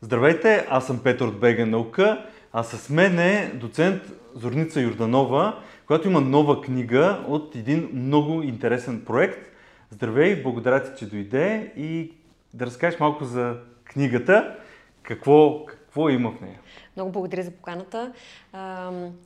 Здравейте, 0.00 0.66
аз 0.70 0.86
съм 0.86 1.02
Петър 1.02 1.26
от 1.26 1.40
БГ 1.40 1.66
Наука, 1.66 2.26
а 2.52 2.62
с 2.62 2.90
мен 2.90 3.18
е 3.18 3.52
доцент 3.54 4.02
Зорница 4.34 4.80
Юрданова, 4.80 5.58
която 5.86 6.08
има 6.08 6.20
нова 6.20 6.60
книга 6.60 7.24
от 7.28 7.56
един 7.56 7.90
много 7.92 8.42
интересен 8.42 9.04
проект. 9.04 9.38
Здравей, 9.90 10.42
благодаря 10.42 10.82
ти, 10.82 10.90
че 10.98 11.10
дойде 11.10 11.72
и 11.76 12.12
да 12.54 12.66
разкажеш 12.66 13.00
малко 13.00 13.24
за 13.24 13.56
книгата, 13.84 14.56
какво, 15.02 15.64
какво 15.64 16.08
има 16.08 16.30
в 16.30 16.40
нея. 16.40 16.60
Много 16.96 17.12
благодаря 17.12 17.42
за 17.42 17.50
поканата. 17.50 18.12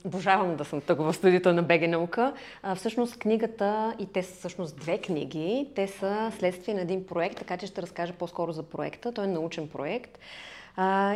Обожавам 0.05 0.55
да 0.55 0.65
съм 0.65 0.81
тук 0.81 0.97
в 0.97 1.13
студиото 1.13 1.53
на 1.53 1.63
БГ 1.63 1.81
Наука. 1.81 2.33
Всъщност 2.75 3.19
книгата, 3.19 3.95
и 3.99 4.05
те 4.05 4.23
са 4.23 4.35
всъщност 4.35 4.79
две 4.79 4.97
книги, 4.97 5.69
те 5.75 5.87
са 5.87 6.31
следствие 6.39 6.73
на 6.73 6.81
един 6.81 7.05
проект, 7.05 7.37
така 7.37 7.57
че 7.57 7.67
ще 7.67 7.81
разкажа 7.81 8.13
по-скоро 8.13 8.51
за 8.51 8.63
проекта. 8.63 9.13
Той 9.13 9.25
е 9.25 9.27
научен 9.27 9.67
проект. 9.67 10.19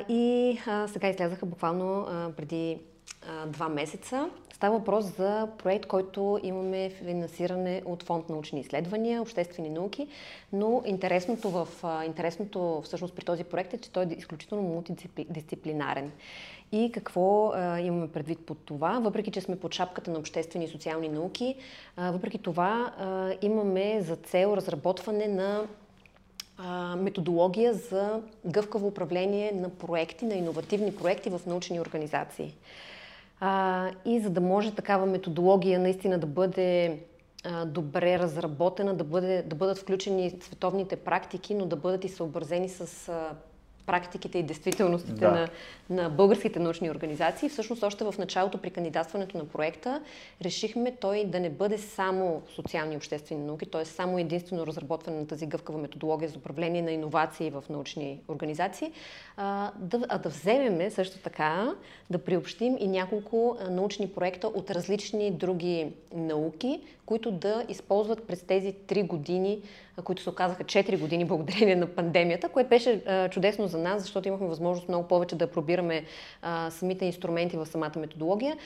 И 0.10 0.58
сега 0.88 1.10
излязаха 1.10 1.46
буквално 1.46 2.08
преди 2.38 2.78
два 3.48 3.70
месеца. 3.70 4.30
Става 4.56 4.78
въпрос 4.78 5.06
за 5.06 5.48
проект, 5.58 5.86
който 5.86 6.40
имаме 6.44 6.90
финансиране 6.90 7.82
от 7.86 8.04
фонд 8.04 8.30
научни 8.30 8.60
изследвания, 8.60 9.22
обществени 9.22 9.70
науки, 9.70 10.08
но 10.54 10.84
интересното, 10.86 11.50
в, 11.50 11.68
интересното 12.06 12.82
всъщност 12.84 13.16
при 13.16 13.26
този 13.26 13.44
проект 13.44 13.74
е, 13.74 13.78
че 13.78 13.92
той 13.92 14.04
е 14.04 14.16
изключително 14.18 14.64
мултидисциплинарен. 14.64 16.12
И 16.72 16.92
какво 16.94 17.52
а, 17.54 17.80
имаме 17.80 18.12
предвид 18.12 18.46
под 18.46 18.58
това? 18.66 19.00
Въпреки, 19.00 19.32
че 19.32 19.42
сме 19.42 19.60
под 19.60 19.74
шапката 19.74 20.12
на 20.12 20.20
обществени 20.20 20.66
и 20.66 20.70
социални 20.70 21.10
науки, 21.10 21.56
а, 21.98 22.12
въпреки 22.12 22.38
това 22.38 22.94
а, 22.98 23.34
имаме 23.42 24.02
за 24.02 24.16
цел 24.16 24.54
разработване 24.58 25.28
на 25.28 25.68
методология 26.98 27.74
за 27.74 28.22
гъвкаво 28.46 28.88
управление 28.88 29.52
на 29.52 29.70
проекти, 29.70 30.26
на 30.26 30.34
иновативни 30.34 30.96
проекти 30.96 31.30
в 31.30 31.42
научни 31.48 31.80
организации. 31.80 32.56
А, 33.40 33.90
и 34.06 34.20
за 34.20 34.30
да 34.30 34.42
може 34.42 34.76
такава 34.76 35.06
методология 35.06 35.80
наистина 35.80 36.18
да 36.18 36.28
бъде 36.28 37.00
добре 37.66 38.20
разработена, 38.20 38.94
да, 38.94 39.04
бъде, 39.04 39.42
да 39.42 39.56
бъдат 39.56 39.78
включени 39.78 40.34
световните 40.42 40.96
практики, 40.96 41.54
но 41.54 41.66
да 41.66 41.76
бъдат 41.76 42.04
и 42.04 42.10
съобразени 42.10 42.70
с 42.70 43.10
практиките 43.86 44.38
и 44.38 44.44
действителностите 44.44 45.14
да. 45.14 45.32
на, 45.32 45.48
на 45.90 46.10
българските 46.10 46.60
научни 46.60 46.92
организации. 46.92 47.50
Всъщност 47.50 47.84
още 47.84 48.04
в 48.04 48.16
началото 48.18 48.58
при 48.58 48.70
кандидатстването 48.70 49.38
на 49.38 49.46
проекта 49.46 50.02
решихме 50.42 50.96
той 51.02 51.26
да 51.26 51.40
не 51.40 51.50
бъде 51.50 51.78
само 51.78 52.42
социални 52.56 52.94
и 52.94 52.98
обществени 52.98 53.46
науки, 53.46 53.66
т.е. 53.66 53.86
само 53.86 54.20
единствено 54.20 54.68
разработване 54.68 55.20
на 55.20 55.28
тази 55.28 55.46
гъвкава 55.46 55.80
методология 55.80 56.30
за 56.30 56.38
управление 56.38 56.82
на 56.82 56.92
иновации 56.92 57.50
в 57.50 57.64
научни 57.70 58.20
организации, 58.28 58.92
а 59.38 59.72
да, 59.80 60.06
а 60.10 60.18
да 60.18 60.30
вземеме 60.30 60.92
също 60.92 61.18
така 61.18 61.76
да 62.10 62.18
приобщим 62.18 62.78
и 62.80 62.88
няколко 62.88 63.58
научни 63.70 64.08
проекта 64.08 64.48
от 64.48 64.72
различни 64.72 65.32
други 65.32 65.88
науки, 66.16 66.82
които 67.06 67.32
да 67.32 67.66
използват 67.70 68.28
през 68.28 68.42
тези 68.42 68.74
три 68.88 69.04
години, 69.04 69.62
които 70.04 70.22
се 70.22 70.30
оказаха 70.30 70.64
4 70.64 71.00
години 71.00 71.26
благодарение 71.26 71.76
на 71.76 71.88
пандемията, 71.88 72.50
което 72.50 72.70
беше 72.70 73.02
чудесно 73.32 73.68
за 73.68 73.78
нас, 73.78 74.02
защото 74.02 74.28
имахме 74.28 74.48
възможност 74.48 74.88
много 74.88 75.08
повече 75.08 75.36
да 75.36 75.48
пробираме 75.48 76.04
самите 76.70 77.06
инструменти 77.06 77.58
в 77.58 77.66
самата 77.66 77.92
методология. 77.96 78.58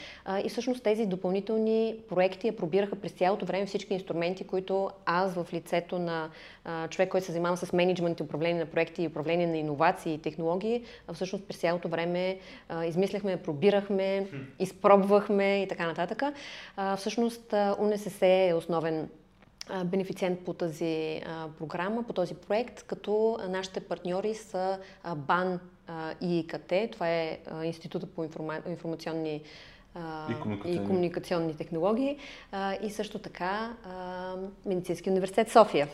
и 0.43 0.49
всъщност 0.49 0.83
тези 0.83 1.05
допълнителни 1.05 1.95
проекти 2.09 2.47
я 2.47 2.55
пробираха 2.55 2.95
през 2.95 3.11
цялото 3.11 3.45
време 3.45 3.65
всички 3.65 3.93
инструменти, 3.93 4.43
които 4.43 4.89
аз 5.05 5.33
в 5.33 5.47
лицето 5.53 5.99
на 5.99 6.29
човек, 6.89 7.09
който 7.09 7.25
се 7.25 7.31
занимава 7.31 7.57
с 7.57 7.73
менеджмент 7.73 8.19
и 8.19 8.23
управление 8.23 8.59
на 8.59 8.65
проекти 8.65 9.03
и 9.03 9.07
управление 9.07 9.47
на 9.47 9.57
иновации 9.57 10.13
и 10.13 10.21
технологии, 10.21 10.83
всъщност 11.13 11.47
през 11.47 11.57
цялото 11.57 11.87
време 11.87 12.37
измисляхме, 12.85 13.37
пробирахме, 13.37 14.27
изпробвахме 14.59 15.61
и 15.61 15.67
така 15.67 15.87
нататък. 15.87 16.23
всъщност 16.97 17.53
УНСС 17.79 18.27
е 18.27 18.53
основен 18.53 19.09
бенефициент 19.85 20.39
по 20.45 20.53
тази 20.53 21.21
програма, 21.57 22.03
по 22.03 22.13
този 22.13 22.35
проект, 22.35 22.83
като 22.83 23.37
нашите 23.49 23.79
партньори 23.79 24.33
са 24.33 24.79
БАН 25.15 25.59
и 26.21 26.39
ИКТ, 26.39 26.73
това 26.91 27.09
е 27.09 27.37
Института 27.63 28.05
по 28.05 28.23
информа... 28.23 28.61
информационни 28.67 29.41
и 30.29 30.33
комуникационни. 30.41 30.75
и 30.75 30.87
комуникационни 30.87 31.57
технологии 31.57 32.17
и 32.81 32.89
също 32.89 33.19
така 33.19 33.73
Медицински 34.65 35.09
университет 35.09 35.51
София. 35.51 35.87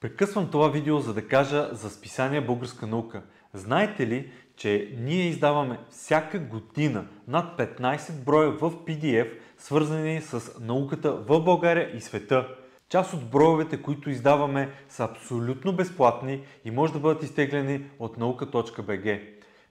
Прекъсвам 0.00 0.50
това 0.50 0.68
видео, 0.68 0.98
за 0.98 1.14
да 1.14 1.28
кажа 1.28 1.68
за 1.72 1.90
списание 1.90 2.40
Българска 2.40 2.86
наука. 2.86 3.22
Знаете 3.54 4.06
ли, 4.06 4.30
че 4.56 4.94
ние 4.98 5.24
издаваме 5.24 5.78
всяка 5.90 6.38
година 6.38 7.06
над 7.28 7.58
15 7.58 8.12
броя 8.12 8.50
в 8.50 8.60
PDF, 8.60 9.28
свързани 9.58 10.20
с 10.20 10.60
науката 10.60 11.12
в 11.12 11.40
България 11.40 11.96
и 11.96 12.00
света. 12.00 12.48
Част 12.90 13.12
от 13.12 13.30
броевете, 13.30 13.82
които 13.82 14.10
издаваме, 14.10 14.70
са 14.88 15.04
абсолютно 15.04 15.72
безплатни 15.72 16.42
и 16.64 16.70
може 16.70 16.92
да 16.92 16.98
бъдат 16.98 17.22
изтеглени 17.22 17.84
от 17.98 18.18
наука.bg. 18.18 19.20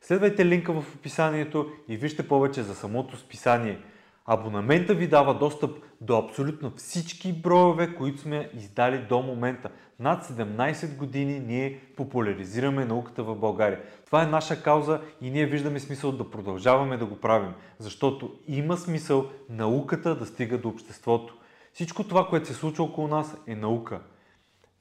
Следвайте 0.01 0.45
линка 0.45 0.73
в 0.73 0.95
описанието 0.95 1.69
и 1.87 1.97
вижте 1.97 2.27
повече 2.27 2.63
за 2.63 2.75
самото 2.75 3.17
списание. 3.17 3.79
Абонамента 4.25 4.93
ви 4.93 5.07
дава 5.07 5.33
достъп 5.33 5.77
до 6.01 6.17
абсолютно 6.17 6.71
всички 6.75 7.33
броеве, 7.33 7.95
които 7.95 8.21
сме 8.21 8.49
издали 8.57 8.97
до 8.97 9.21
момента. 9.21 9.69
Над 9.99 10.25
17 10.25 10.97
години 10.97 11.39
ние 11.39 11.79
популяризираме 11.97 12.85
науката 12.85 13.23
в 13.23 13.35
България. 13.35 13.79
Това 14.05 14.23
е 14.23 14.27
наша 14.27 14.63
кауза 14.63 15.01
и 15.21 15.29
ние 15.29 15.45
виждаме 15.45 15.79
смисъл 15.79 16.11
да 16.11 16.31
продължаваме 16.31 16.97
да 16.97 17.05
го 17.05 17.15
правим, 17.15 17.53
защото 17.79 18.33
има 18.47 18.77
смисъл 18.77 19.25
науката 19.49 20.15
да 20.15 20.25
стига 20.25 20.57
до 20.57 20.69
обществото. 20.69 21.38
Всичко 21.73 22.03
това, 22.03 22.27
което 22.27 22.47
се 22.47 22.53
случва 22.53 22.83
около 22.83 23.07
нас 23.07 23.35
е 23.47 23.55
наука. 23.55 23.99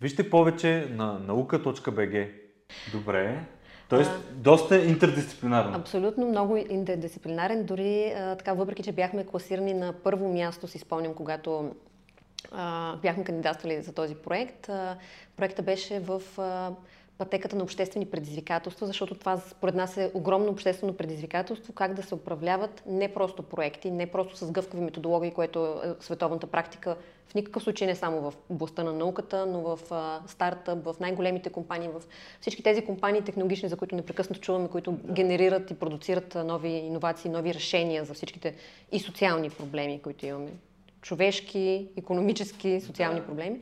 Вижте 0.01 0.31
повече 0.31 0.89
на 0.91 1.19
наука.bg. 1.19 2.31
Добре. 2.93 3.45
Тоест, 3.89 4.11
а, 4.11 4.35
доста 4.35 4.85
интердисциплинарен. 4.85 5.75
Абсолютно 5.75 6.29
много 6.29 6.57
интердисциплинарен. 6.57 7.65
Дори 7.65 8.13
а, 8.17 8.37
така, 8.37 8.53
въпреки, 8.53 8.83
че 8.83 8.93
бяхме 8.93 9.27
класирани 9.27 9.75
на 9.75 9.93
първо 9.93 10.33
място, 10.33 10.69
си 10.69 10.79
спомням, 10.79 11.15
когато 11.15 11.75
а, 12.53 12.97
бяхме 12.97 13.25
кандидатствали 13.25 13.83
за 13.83 13.93
този 13.93 14.15
проект. 14.15 14.69
А, 14.69 14.97
проекта 15.37 15.63
беше 15.63 16.01
в 16.01 16.23
а, 16.39 16.71
пътеката 17.19 17.57
на 17.57 17.63
обществени 17.63 18.07
предизвикателства, 18.07 18.87
защото 18.87 19.15
това 19.15 19.37
според 19.37 19.75
нас 19.75 19.97
е 19.97 20.11
огромно 20.15 20.51
обществено 20.51 20.97
предизвикателство, 20.97 21.73
как 21.73 21.95
да 21.95 22.03
се 22.03 22.15
управляват 22.15 22.83
не 22.87 23.15
просто 23.15 23.43
проекти, 23.43 23.91
не 23.91 24.07
просто 24.07 24.37
с 24.37 24.51
гъвкави 24.51 24.83
методологии, 24.83 25.31
което 25.31 25.81
е 25.85 25.95
световната 26.01 26.47
практика 26.47 26.97
в 27.29 27.35
никакъв 27.35 27.63
случай 27.63 27.87
не 27.87 27.95
само 27.95 28.21
в 28.21 28.35
областта 28.49 28.85
на 28.85 28.93
науката, 28.93 29.47
но 29.47 29.61
в 29.61 29.79
стартъп, 30.27 30.85
в 30.85 30.97
най-големите 31.01 31.51
компании, 31.51 31.89
в 31.89 32.03
всички 32.41 32.63
тези 32.63 32.85
компании 32.85 33.23
технологични, 33.23 33.69
за 33.69 33.77
които 33.77 33.97
непрекъснато 33.97 34.41
чуваме, 34.41 34.69
които 34.69 34.93
генерират 34.93 35.71
и 35.71 35.75
продуцират 35.75 36.35
нови 36.35 36.69
иновации, 36.69 37.31
нови 37.31 37.55
решения 37.55 38.05
за 38.05 38.15
всичките 38.15 38.55
и 38.93 39.01
социални 39.01 39.51
проблеми, 39.51 40.01
които 40.03 40.27
имаме. 40.27 40.51
Човешки, 41.03 41.89
економически, 41.97 42.81
социални 42.81 43.23
проблеми 43.23 43.61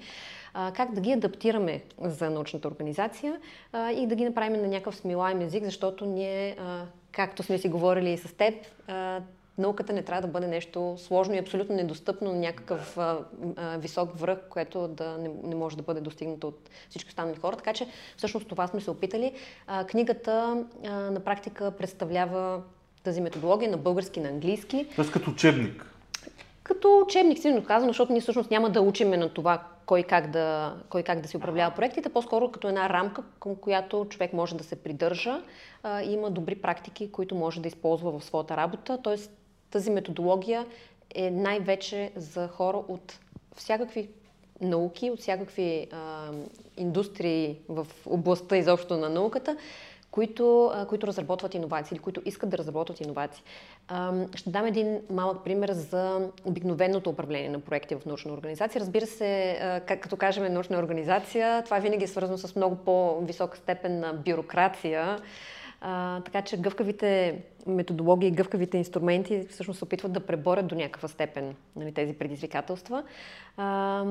как 0.75 0.93
да 0.93 1.01
ги 1.01 1.13
адаптираме 1.13 1.83
за 2.01 2.31
научната 2.31 2.69
организация 2.69 3.41
и 3.95 4.07
да 4.07 4.15
ги 4.15 4.25
направим 4.25 4.63
на 4.63 4.69
някакъв 4.69 4.97
смилаем 4.97 5.41
език, 5.41 5.65
защото 5.65 6.07
ние, 6.07 6.57
както 7.13 7.43
сме 7.43 7.59
си 7.59 7.69
говорили 7.69 8.11
и 8.11 8.19
с 8.19 8.33
теб, 8.37 8.55
науката 9.59 9.93
не 9.93 10.03
трябва 10.03 10.23
да 10.23 10.29
бъде 10.29 10.47
нещо 10.47 10.95
сложно 10.99 11.35
и 11.35 11.39
абсолютно 11.39 11.77
недостъпно 11.77 12.33
на 12.33 12.39
някакъв 12.39 12.99
а, 12.99 13.19
а, 13.57 13.79
висок 13.79 14.19
връх, 14.19 14.39
което 14.51 14.89
да 14.89 15.19
не, 15.19 15.31
не 15.45 15.55
може 15.55 15.77
да 15.77 15.83
бъде 15.83 16.01
достигнато 16.01 16.49
от 16.49 16.71
всички 16.91 17.09
останали 17.09 17.37
хора. 17.37 17.57
Така 17.57 17.73
че 17.73 17.87
всъщност 18.17 18.49
това 18.49 18.67
сме 18.67 18.81
се 18.81 18.91
опитали. 18.91 19.33
А, 19.67 19.85
книгата 19.85 20.65
а, 20.85 20.91
на 20.91 21.21
практика 21.21 21.71
представлява 21.71 22.63
тази 23.03 23.21
методология 23.21 23.71
на 23.71 23.77
български, 23.77 24.21
на 24.21 24.29
английски. 24.29 24.87
Тоест 24.97 25.13
като 25.13 25.31
учебник. 25.31 25.87
Като 26.63 27.03
учебник, 27.07 27.39
силно 27.39 27.65
казано, 27.65 27.91
защото 27.91 28.13
ние 28.13 28.21
всъщност 28.21 28.51
няма 28.51 28.71
да 28.71 28.81
учиме 28.81 29.17
на 29.17 29.29
това 29.29 29.63
кой 29.87 30.03
как 30.03 30.31
да, 30.31 30.77
кой 30.89 31.03
как 31.03 31.21
да 31.21 31.29
си 31.29 31.37
управлява 31.37 31.75
проектите, 31.75 32.09
по-скоро 32.09 32.51
като 32.51 32.69
една 32.69 32.89
рамка, 32.89 33.23
към 33.41 33.57
която 33.57 34.07
човек 34.11 34.33
може 34.33 34.57
да 34.57 34.65
се 34.65 34.77
придържа 34.77 35.43
а, 35.83 36.03
и 36.03 36.13
има 36.13 36.31
добри 36.31 36.55
практики, 36.55 37.13
които 37.13 37.35
може 37.35 37.61
да 37.61 37.69
използва 37.69 38.19
в 38.19 38.25
своята 38.25 38.57
работа. 38.57 38.99
Тоест 39.03 39.31
тази 39.71 39.91
методология 39.91 40.67
е 41.15 41.31
най-вече 41.31 42.13
за 42.17 42.49
хора 42.49 42.77
от 42.89 43.19
всякакви 43.57 44.09
науки, 44.61 45.11
от 45.11 45.21
всякакви 45.21 45.87
а, 45.93 46.31
индустрии 46.77 47.59
в 47.69 47.87
областта 48.07 48.57
изобщо 48.57 48.97
на 48.97 49.09
науката, 49.09 49.57
които, 50.17 50.73
които 50.89 51.07
разработват 51.07 51.55
иновации 51.55 51.95
или 51.95 52.03
които 52.03 52.23
искат 52.25 52.51
да 52.51 52.59
разработват 52.59 53.01
иновации. 53.01 53.43
Ще 54.35 54.51
дам 54.51 54.67
един 54.67 55.01
малък 55.11 55.45
пример 55.45 55.73
за 55.73 56.29
обикновеното 56.45 57.11
управление 57.11 57.49
на 57.49 57.61
проекти 57.61 57.95
в 57.95 58.07
научна 58.07 58.33
организация. 58.33 58.81
Разбира 58.81 59.07
се, 59.07 59.59
като 59.87 60.17
кажем 60.17 60.53
научна 60.53 60.79
организация, 60.79 61.63
това 61.65 61.79
винаги 61.79 62.05
е 62.05 62.09
свързано 62.09 62.39
с 62.39 62.57
много 62.57 62.77
по-висока 62.77 63.57
степен 63.57 64.01
на 64.01 64.13
бюрокрация, 64.13 65.19
А, 65.81 66.21
така 66.21 66.43
че 66.43 66.57
гъвкавите 66.57 67.39
методологии, 67.67 68.31
гъвкавите 68.31 68.79
инструменти 68.79 69.47
всъщност 69.51 69.79
се 69.79 69.85
опитват 69.85 70.13
да 70.13 70.21
преборят 70.21 70.67
до 70.67 70.75
някаква 70.75 71.09
степен 71.09 71.55
нали, 71.77 71.93
тези 71.93 72.13
предизвикателства. 72.13 73.03
А, 73.57 74.05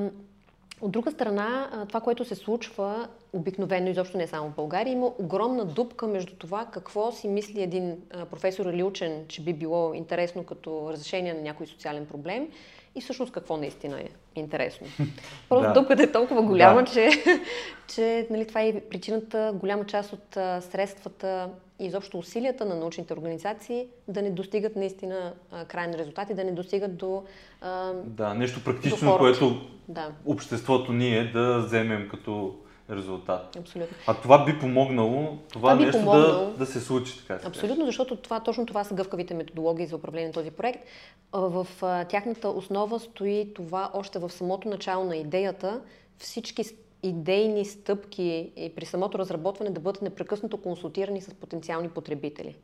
от 0.80 0.92
друга 0.92 1.10
страна, 1.10 1.70
това, 1.88 2.00
което 2.00 2.24
се 2.24 2.34
случва 2.34 3.08
обикновено, 3.32 3.90
изобщо 3.90 4.18
не 4.18 4.26
само 4.26 4.50
в 4.50 4.54
България, 4.54 4.92
има 4.92 5.12
огромна 5.18 5.64
дупка 5.64 6.06
между 6.06 6.34
това 6.34 6.66
какво 6.72 7.12
си 7.12 7.28
мисли 7.28 7.62
един 7.62 7.96
професор 8.30 8.66
или 8.66 8.82
учен, 8.82 9.24
че 9.28 9.42
би 9.42 9.52
било 9.52 9.94
интересно 9.94 10.44
като 10.44 10.88
разрешение 10.92 11.34
на 11.34 11.40
някой 11.40 11.66
социален 11.66 12.06
проблем 12.06 12.48
и 12.94 13.00
всъщност 13.00 13.32
какво 13.32 13.56
наистина 13.56 14.00
е 14.00 14.08
интересно. 14.34 14.86
Просто 15.48 15.68
да. 15.68 15.72
дупката 15.72 16.02
е 16.02 16.12
толкова 16.12 16.42
голяма, 16.42 16.82
да. 16.82 16.92
че, 16.92 17.10
че 17.94 18.26
нали, 18.30 18.46
това 18.46 18.62
е 18.62 18.80
причината, 18.80 19.52
голяма 19.54 19.86
част 19.86 20.12
от 20.12 20.34
средствата 20.64 21.48
и 21.78 21.86
изобщо 21.86 22.18
усилията 22.18 22.64
на 22.64 22.74
научните 22.74 23.12
организации 23.12 23.86
да 24.08 24.22
не 24.22 24.30
достигат 24.30 24.76
наистина 24.76 25.32
крайни 25.68 25.98
резултати, 25.98 26.34
да 26.34 26.44
не 26.44 26.52
достигат 26.52 26.96
до. 26.96 27.24
А, 27.60 27.92
да, 27.92 28.34
нещо 28.34 28.64
практично, 28.64 29.18
което 29.18 29.60
да. 29.88 30.12
обществото 30.26 30.92
ние 30.92 31.24
да 31.32 31.58
вземем 31.58 32.08
като 32.08 32.56
резултат. 32.90 33.56
Абсолютно. 33.56 33.96
А 34.06 34.14
това 34.14 34.44
би 34.44 34.58
помогнало, 34.58 35.38
това, 35.52 35.60
това 35.60 35.76
би 35.76 35.84
нещо 35.84 35.98
помогнало, 35.98 36.44
да, 36.44 36.50
да 36.50 36.66
се 36.66 36.80
случи 36.80 37.26
така. 37.26 37.48
Абсолютно, 37.48 37.86
защото 37.86 38.16
това, 38.16 38.40
точно 38.40 38.66
това 38.66 38.84
са 38.84 38.94
гъвкавите 38.94 39.34
методологии 39.34 39.86
за 39.86 39.96
управление 39.96 40.26
на 40.26 40.32
този 40.32 40.50
проект. 40.50 40.84
В 41.32 41.66
тяхната 42.08 42.48
основа 42.48 43.00
стои 43.00 43.52
това 43.54 43.90
още 43.94 44.18
в 44.18 44.30
самото 44.30 44.68
начало 44.68 45.04
на 45.04 45.16
идеята 45.16 45.80
всички 46.18 46.64
идейни 47.02 47.64
стъпки 47.64 48.52
и 48.56 48.72
при 48.76 48.86
самото 48.86 49.18
разработване 49.18 49.70
да 49.70 49.80
бъдат 49.80 50.02
непрекъснато 50.02 50.56
консултирани 50.56 51.20
с 51.20 51.34
потенциални 51.34 51.88
потребители. 51.88 52.56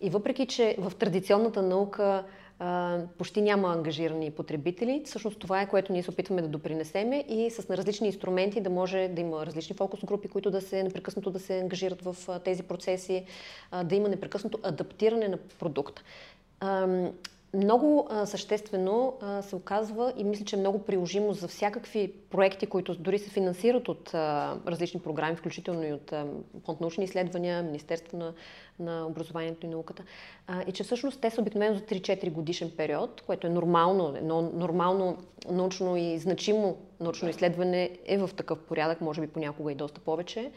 И 0.00 0.10
въпреки, 0.10 0.46
че 0.46 0.76
в 0.78 0.92
традиционната 0.98 1.62
наука 1.62 2.24
а, 2.58 2.98
почти 3.18 3.42
няма 3.42 3.72
ангажирани 3.72 4.30
потребители, 4.30 5.02
всъщност 5.04 5.38
това 5.38 5.60
е 5.60 5.68
което 5.68 5.92
ние 5.92 6.02
се 6.02 6.10
опитваме 6.10 6.42
да 6.42 6.48
допринесеме 6.48 7.24
и 7.28 7.50
с 7.50 7.76
различни 7.76 8.06
инструменти 8.06 8.60
да 8.60 8.70
може 8.70 9.08
да 9.08 9.20
има 9.20 9.46
различни 9.46 9.76
фокус 9.76 10.04
групи, 10.04 10.28
които 10.28 10.50
да 10.50 10.60
се 10.60 10.82
непрекъснато 10.82 11.30
да 11.30 11.38
се 11.38 11.58
ангажират 11.58 12.02
в 12.02 12.16
а, 12.28 12.38
тези 12.38 12.62
процеси, 12.62 13.24
а, 13.70 13.84
да 13.84 13.94
има 13.94 14.08
непрекъснато 14.08 14.58
адаптиране 14.62 15.28
на 15.28 15.36
продукта 15.58 16.02
много 17.54 18.06
а, 18.10 18.26
съществено 18.26 19.16
а, 19.20 19.42
се 19.42 19.56
оказва 19.56 20.12
и 20.16 20.24
мисля, 20.24 20.44
че 20.44 20.56
е 20.56 20.58
много 20.58 20.78
приложимо 20.78 21.32
за 21.32 21.48
всякакви 21.48 22.12
проекти, 22.30 22.66
които 22.66 22.94
дори 22.94 23.18
се 23.18 23.30
финансират 23.30 23.88
от 23.88 24.14
а, 24.14 24.56
различни 24.66 25.00
програми, 25.00 25.36
включително 25.36 25.86
и 25.86 25.92
от 25.92 26.12
Фонд 26.64 26.80
научни 26.80 27.04
изследвания, 27.04 27.62
Министерство 27.62 28.16
на, 28.18 28.34
на 28.78 29.06
образованието 29.06 29.66
и 29.66 29.68
науката. 29.68 30.02
А, 30.46 30.62
и 30.62 30.72
че 30.72 30.84
всъщност 30.84 31.20
те 31.20 31.30
са 31.30 31.40
обикновено 31.40 31.74
за 31.74 31.80
3-4 31.80 32.32
годишен 32.32 32.70
период, 32.76 33.20
което 33.20 33.46
е 33.46 33.50
нормално, 33.50 34.14
но 34.22 34.42
нормално 34.42 35.16
научно 35.50 35.96
и 35.96 36.18
значимо 36.18 36.76
научно 37.00 37.28
изследване 37.28 37.90
е 38.06 38.18
в 38.18 38.30
такъв 38.36 38.58
порядък, 38.58 39.00
може 39.00 39.20
би 39.20 39.26
понякога 39.26 39.72
и 39.72 39.74
доста 39.74 40.00
повече. 40.00 40.50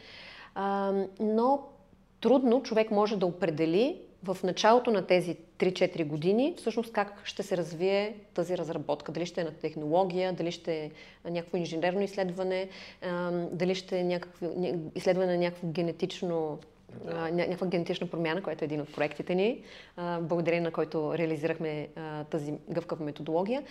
А, 0.54 0.92
но 1.20 1.62
трудно 2.20 2.62
човек 2.62 2.90
може 2.90 3.16
да 3.16 3.26
определи 3.26 4.00
в 4.24 4.36
началото 4.44 4.90
на 4.90 5.06
тези 5.06 5.36
3-4 5.58 6.06
години 6.06 6.54
всъщност 6.56 6.92
как 6.92 7.20
ще 7.24 7.42
се 7.42 7.56
развие 7.56 8.16
тази 8.34 8.58
разработка. 8.58 9.12
Дали 9.12 9.26
ще 9.26 9.40
е 9.40 9.44
на 9.44 9.52
технология, 9.54 10.32
дали 10.32 10.52
ще 10.52 10.84
е 10.84 10.90
някакво 11.30 11.56
инженерно 11.56 12.00
изследване, 12.00 12.68
дали 13.52 13.74
ще 13.74 13.98
е 13.98 14.04
някакво, 14.04 14.46
изследване 14.94 15.32
на 15.32 15.38
някакво 15.38 15.68
генетично 15.68 16.58
да. 17.04 17.30
някаква 17.30 17.66
генетична 17.66 18.06
промяна, 18.06 18.42
която 18.42 18.64
е 18.64 18.66
един 18.66 18.80
от 18.80 18.94
проектите 18.94 19.34
ни, 19.34 19.62
благодарение 20.20 20.60
на 20.60 20.70
който 20.70 21.18
реализирахме 21.18 21.88
тази 22.30 22.54
гъвкава 22.70 23.04
методология. 23.04 23.62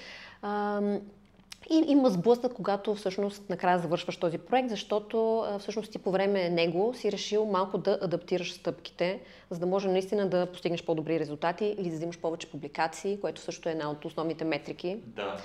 И 1.69 1.83
има 1.87 2.09
сблъсък, 2.09 2.53
когато 2.53 2.95
всъщност 2.95 3.49
накрая 3.49 3.79
завършваш 3.79 4.17
този 4.17 4.37
проект, 4.37 4.69
защото 4.69 5.45
всъщност 5.59 5.91
ти 5.91 5.99
по 5.99 6.11
време 6.11 6.49
него 6.49 6.93
си 6.93 7.11
решил 7.11 7.45
малко 7.45 7.77
да 7.77 7.99
адаптираш 8.01 8.53
стъпките, 8.53 9.19
за 9.49 9.59
да 9.59 9.65
може 9.65 9.89
наистина 9.89 10.29
да 10.29 10.45
постигнеш 10.45 10.85
по-добри 10.85 11.19
резултати 11.19 11.75
или 11.77 11.89
да 11.89 11.95
взимаш 11.95 12.19
повече 12.19 12.51
публикации, 12.51 13.19
което 13.19 13.41
също 13.41 13.69
е 13.69 13.71
една 13.71 13.91
от 13.91 14.05
основните 14.05 14.45
метрики. 14.45 14.97
Да. 15.05 15.37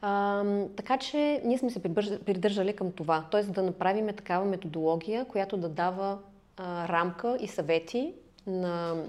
А, 0.00 0.44
така 0.76 0.98
че 0.98 1.40
ние 1.44 1.58
сме 1.58 1.70
се 1.70 1.82
придържали 2.24 2.72
към 2.72 2.92
това, 2.92 3.26
т.е. 3.30 3.42
да 3.42 3.62
направим 3.62 4.06
такава 4.06 4.44
методология, 4.44 5.24
която 5.24 5.56
да 5.56 5.68
дава 5.68 6.18
а, 6.56 6.88
рамка 6.88 7.36
и 7.40 7.48
съвети 7.48 8.14
на 8.46 9.04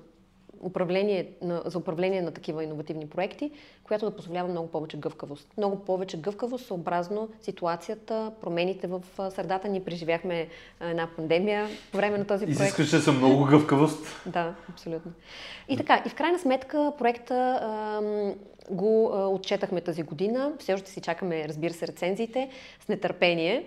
управление, 0.64 1.30
на, 1.42 1.62
за 1.66 1.78
управление 1.78 2.22
на 2.22 2.32
такива 2.32 2.64
иновативни 2.64 3.08
проекти, 3.08 3.52
която 3.84 4.10
да 4.10 4.16
позволява 4.16 4.50
много 4.50 4.68
повече 4.68 4.98
гъвкавост. 4.98 5.48
Много 5.58 5.76
повече 5.80 6.18
гъвкавост 6.18 6.66
съобразно 6.66 7.30
ситуацията, 7.42 8.32
промените 8.42 8.88
в 8.88 9.02
средата. 9.30 9.68
Ние 9.68 9.84
преживяхме 9.84 10.48
една 10.82 11.08
пандемия 11.16 11.68
по 11.92 11.98
време 11.98 12.18
на 12.18 12.26
този 12.28 12.46
проект. 12.46 12.60
Изискваше 12.60 13.00
се 13.00 13.12
много 13.12 13.46
гъвкавост. 13.46 14.06
Да, 14.26 14.56
абсолютно. 14.70 15.12
И 15.70 15.78
така, 15.78 16.04
и 16.06 16.10
в 16.10 16.16
крайна 16.16 16.40
сметка 16.40 16.94
проекта 16.98 17.60
ам, 17.62 18.34
го 18.70 19.12
а, 19.14 19.28
отчетахме 19.28 19.82
тази 19.82 20.04
година. 20.04 20.54
Все 20.60 20.74
още 20.74 20.92
си 20.92 21.02
чакаме, 21.02 21.48
разбира 21.48 21.74
се, 21.74 21.88
рецензиите 21.88 22.50
с 22.86 22.88
нетърпение. 22.88 23.66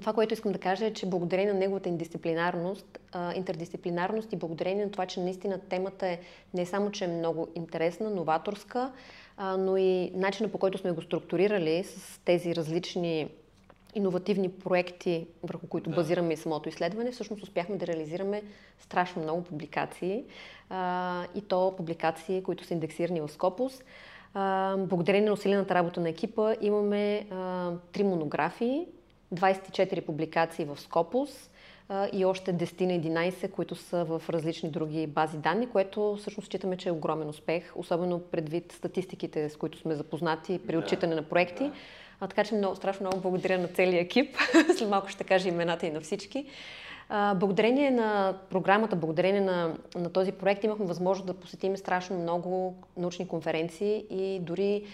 Това, 0.00 0.12
което 0.12 0.34
искам 0.34 0.52
да 0.52 0.58
кажа 0.58 0.86
е, 0.86 0.92
че 0.92 1.06
благодарение 1.06 1.52
на 1.52 1.58
неговата 1.58 1.88
индисциплинарност, 1.88 2.98
интердисциплинарност 3.34 4.32
и 4.32 4.36
благодарение 4.36 4.84
на 4.84 4.90
това, 4.90 5.06
че 5.06 5.20
наистина 5.20 5.58
темата 5.58 6.06
е 6.06 6.20
не 6.54 6.66
само, 6.66 6.90
че 6.90 7.04
е 7.04 7.08
много 7.08 7.48
интересна, 7.54 8.10
новаторска, 8.10 8.92
но 9.58 9.76
и 9.76 10.10
начина 10.14 10.48
по 10.48 10.58
който 10.58 10.78
сме 10.78 10.92
го 10.92 11.02
структурирали 11.02 11.84
с 11.84 12.20
тези 12.24 12.56
различни 12.56 13.28
иновативни 13.94 14.50
проекти, 14.50 15.26
върху 15.42 15.66
които 15.66 15.90
да. 15.90 15.96
базираме 15.96 16.32
и 16.32 16.36
самото 16.36 16.68
изследване, 16.68 17.10
всъщност 17.10 17.42
успяхме 17.42 17.76
да 17.76 17.86
реализираме 17.86 18.42
страшно 18.78 19.22
много 19.22 19.44
публикации 19.44 20.24
и 21.34 21.42
то 21.48 21.74
публикации, 21.76 22.42
които 22.42 22.64
са 22.64 22.74
индексирани 22.74 23.20
в 23.20 23.28
Scopus. 23.28 23.82
благодарение 24.76 25.28
на 25.28 25.32
усилената 25.32 25.74
работа 25.74 26.00
на 26.00 26.08
екипа 26.08 26.54
имаме 26.60 27.26
три 27.92 28.02
монографии, 28.02 28.86
24 29.34 30.00
публикации 30.00 30.64
в 30.64 30.76
Scopus 30.76 31.50
и 32.12 32.24
още 32.24 32.54
10 32.54 32.86
на 32.86 33.20
11, 33.20 33.50
които 33.50 33.74
са 33.74 34.04
в 34.04 34.22
различни 34.30 34.70
други 34.70 35.06
бази 35.06 35.38
данни, 35.38 35.66
което 35.66 36.16
всъщност 36.20 36.46
считаме, 36.46 36.76
че 36.76 36.88
е 36.88 36.92
огромен 36.92 37.28
успех, 37.28 37.72
особено 37.76 38.20
предвид 38.20 38.72
статистиките, 38.72 39.48
с 39.48 39.56
които 39.56 39.78
сме 39.78 39.94
запознати 39.94 40.60
при 40.66 40.76
отчитане 40.76 41.14
на 41.14 41.22
проекти. 41.22 41.70
А, 42.20 42.26
така 42.26 42.44
че 42.44 42.54
много, 42.54 42.76
страшно 42.76 43.06
много 43.06 43.20
благодаря 43.20 43.58
на 43.58 43.68
целия 43.68 44.00
екип. 44.00 44.36
След 44.76 44.88
малко 44.88 45.08
ще 45.08 45.24
кажа 45.24 45.48
имената 45.48 45.86
и 45.86 45.90
на 45.90 46.00
всички. 46.00 46.46
А, 47.08 47.34
благодарение 47.34 47.90
на 47.90 48.34
програмата, 48.50 48.96
благодарение 48.96 49.40
на, 49.40 49.76
на 49.96 50.10
този 50.10 50.32
проект 50.32 50.64
имахме 50.64 50.86
възможност 50.86 51.26
да 51.26 51.34
посетим 51.34 51.76
страшно 51.76 52.18
много 52.18 52.76
научни 52.96 53.28
конференции 53.28 54.04
и 54.10 54.38
дори 54.40 54.84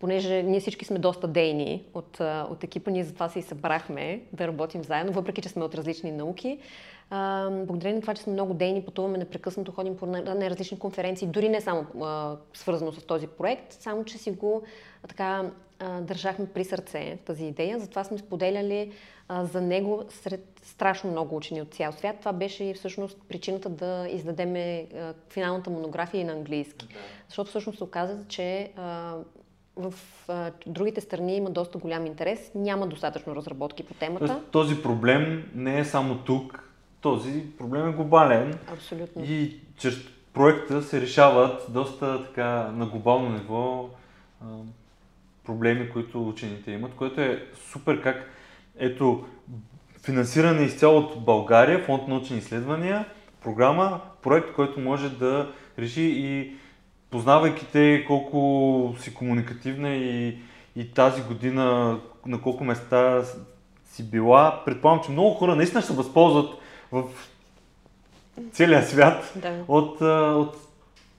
понеже 0.00 0.42
ние 0.42 0.60
всички 0.60 0.84
сме 0.84 0.98
доста 0.98 1.28
дейни 1.28 1.84
от, 1.94 2.20
от 2.20 2.64
екипа, 2.64 2.90
ние 2.90 3.04
затова 3.04 3.28
се 3.28 3.38
и 3.38 3.42
събрахме 3.42 4.20
да 4.32 4.48
работим 4.48 4.84
заедно, 4.84 5.12
въпреки 5.12 5.42
че 5.42 5.48
сме 5.48 5.64
от 5.64 5.74
различни 5.74 6.12
науки. 6.12 6.58
А, 7.10 7.50
благодарение 7.50 7.94
на 7.94 8.00
това, 8.00 8.14
че 8.14 8.22
сме 8.22 8.32
много 8.32 8.54
дейни, 8.54 8.84
пътуваме 8.84 9.18
непрекъснато, 9.18 9.72
ходим 9.72 9.96
по 9.96 10.06
различни 10.06 10.78
конференции, 10.78 11.28
дори 11.28 11.48
не 11.48 11.60
само 11.60 11.86
а, 12.02 12.36
свързано 12.54 12.92
с 12.92 13.02
този 13.02 13.26
проект, 13.26 13.72
само 13.72 14.04
че 14.04 14.18
си 14.18 14.30
го 14.30 14.62
така 15.08 15.50
а, 15.78 16.00
държахме 16.00 16.46
при 16.46 16.64
сърце 16.64 17.18
тази 17.24 17.44
идея. 17.44 17.78
Затова 17.78 18.04
сме 18.04 18.18
споделяли 18.18 18.92
а, 19.28 19.44
за 19.44 19.60
него 19.60 20.04
сред 20.08 20.60
страшно 20.62 21.10
много 21.10 21.36
учени 21.36 21.62
от 21.62 21.74
цял 21.74 21.92
свят. 21.92 22.16
Това 22.18 22.32
беше 22.32 22.64
и 22.64 22.74
всъщност 22.74 23.18
причината 23.28 23.68
да 23.68 24.06
издадеме 24.10 24.86
а, 24.94 25.14
финалната 25.30 25.70
монография 25.70 26.20
и 26.20 26.24
на 26.24 26.32
английски. 26.32 26.86
Да. 26.86 26.94
Защото 27.28 27.50
всъщност 27.50 27.78
се 27.78 27.84
оказа, 27.84 28.18
че 28.28 28.70
а, 28.76 29.16
в 29.78 29.94
а, 30.28 30.50
другите 30.66 31.00
страни 31.00 31.36
има 31.36 31.50
доста 31.50 31.78
голям 31.78 32.06
интерес. 32.06 32.50
Няма 32.54 32.86
достатъчно 32.86 33.36
разработки 33.36 33.82
по 33.82 33.94
темата. 33.94 34.26
Тоест, 34.26 34.50
този 34.50 34.82
проблем 34.82 35.50
не 35.54 35.78
е 35.78 35.84
само 35.84 36.18
тук, 36.18 36.72
този 37.00 37.44
проблем 37.58 37.88
е 37.88 37.92
глобален. 37.92 38.58
Абсолютно. 38.72 39.24
И 39.24 39.60
чрез 39.78 39.94
проекта 40.32 40.82
се 40.82 41.00
решават 41.00 41.66
доста 41.68 42.24
така 42.24 42.70
на 42.74 42.86
глобално 42.86 43.30
ниво 43.30 43.88
а, 44.42 44.46
проблеми, 45.44 45.90
които 45.90 46.28
учените 46.28 46.70
имат, 46.70 46.94
което 46.94 47.20
е 47.20 47.46
супер 47.70 48.02
как 48.02 48.30
ето 48.78 49.24
финансиране 50.02 50.62
изцяло 50.62 50.98
от 50.98 51.24
България, 51.24 51.84
фонд 51.84 52.08
научни 52.08 52.38
изследвания, 52.38 53.06
програма, 53.42 54.00
проект, 54.22 54.52
който 54.52 54.80
може 54.80 55.08
да 55.18 55.52
реши 55.78 56.02
и 56.02 56.56
познавайки 57.10 57.66
те 57.72 58.04
колко 58.06 58.94
си 59.00 59.14
комуникативна 59.14 59.88
и, 59.88 60.38
и 60.76 60.90
тази 60.90 61.22
година 61.22 61.98
на 62.26 62.40
колко 62.40 62.64
места 62.64 63.22
си 63.92 64.10
била, 64.10 64.62
предполагам, 64.64 65.04
че 65.04 65.10
много 65.10 65.34
хора 65.34 65.56
наистина 65.56 65.82
ще 65.82 65.90
се 65.90 65.96
възползват 65.96 66.54
в 66.92 67.04
целия 68.52 68.82
свят 68.82 69.32
Да. 69.36 69.64
от, 69.68 70.00
от 70.00 70.56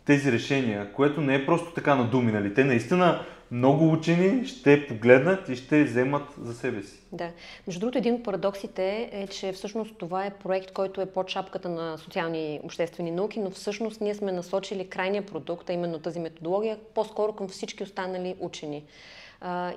тези 0.05 0.31
решения, 0.31 0.93
което 0.93 1.21
не 1.21 1.35
е 1.35 1.45
просто 1.45 1.71
така 1.71 1.95
на 1.95 2.03
думи, 2.03 2.31
нали? 2.31 2.53
Те 2.53 2.63
наистина 2.63 3.21
много 3.51 3.91
учени 3.91 4.45
ще 4.45 4.87
погледнат 4.87 5.49
и 5.49 5.55
ще 5.55 5.83
вземат 5.83 6.23
за 6.41 6.53
себе 6.53 6.83
си. 6.83 6.99
Да. 7.11 7.31
Между 7.67 7.79
другото, 7.79 7.97
един 7.97 8.13
от 8.13 8.23
парадоксите 8.23 9.09
е, 9.11 9.27
че 9.27 9.51
всъщност 9.51 9.97
това 9.97 10.25
е 10.25 10.33
проект, 10.33 10.71
който 10.71 11.01
е 11.01 11.05
под 11.05 11.29
шапката 11.29 11.69
на 11.69 11.97
социални 11.97 12.55
и 12.55 12.59
обществени 12.63 13.11
науки, 13.11 13.39
но 13.39 13.49
всъщност 13.49 14.01
ние 14.01 14.15
сме 14.15 14.31
насочили 14.31 14.89
крайния 14.89 15.25
продукт, 15.25 15.69
а 15.69 15.73
именно 15.73 15.99
тази 15.99 16.19
методология, 16.19 16.77
по-скоро 16.95 17.33
към 17.33 17.47
всички 17.47 17.83
останали 17.83 18.35
учени. 18.39 18.83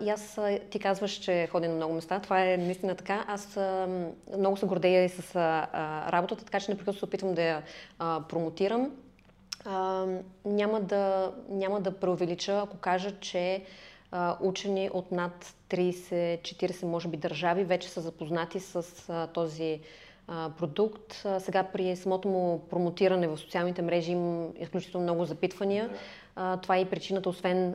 И 0.04 0.10
аз, 0.10 0.40
ти 0.70 0.78
казваш, 0.78 1.12
че 1.12 1.48
ходя 1.50 1.68
на 1.68 1.74
много 1.74 1.94
места. 1.94 2.20
Това 2.20 2.44
е 2.44 2.56
наистина 2.56 2.94
така. 2.94 3.24
Аз 3.28 3.58
много 4.38 4.56
се 4.56 4.66
гордея 4.66 5.04
и 5.04 5.08
с 5.08 5.36
работата, 6.12 6.44
така 6.44 6.60
че 6.60 6.70
непрекъснато 6.70 6.98
се 6.98 7.04
опитвам 7.04 7.34
да 7.34 7.42
я 7.42 7.62
промотирам. 8.28 8.90
А, 9.64 10.06
няма, 10.44 10.80
да, 10.80 11.32
няма 11.48 11.80
да 11.80 12.00
преувелича, 12.00 12.62
ако 12.64 12.76
кажа, 12.76 13.20
че 13.20 13.62
а, 14.10 14.36
учени 14.40 14.90
от 14.92 15.12
над 15.12 15.54
30-40, 15.70 16.84
може 16.84 17.08
би, 17.08 17.16
държави 17.16 17.64
вече 17.64 17.88
са 17.88 18.00
запознати 18.00 18.60
с 18.60 18.86
а, 19.08 19.26
този 19.26 19.80
продукт. 20.58 21.26
Сега 21.38 21.62
при 21.62 21.96
самото 21.96 22.28
му 22.28 22.62
промотиране 22.70 23.28
в 23.28 23.38
социалните 23.38 23.82
мрежи 23.82 24.12
има 24.12 24.48
изключително 24.60 25.04
много 25.04 25.24
запитвания. 25.24 25.90
Това 26.62 26.76
е 26.76 26.80
и 26.80 26.84
причината, 26.84 27.28
освен, 27.28 27.74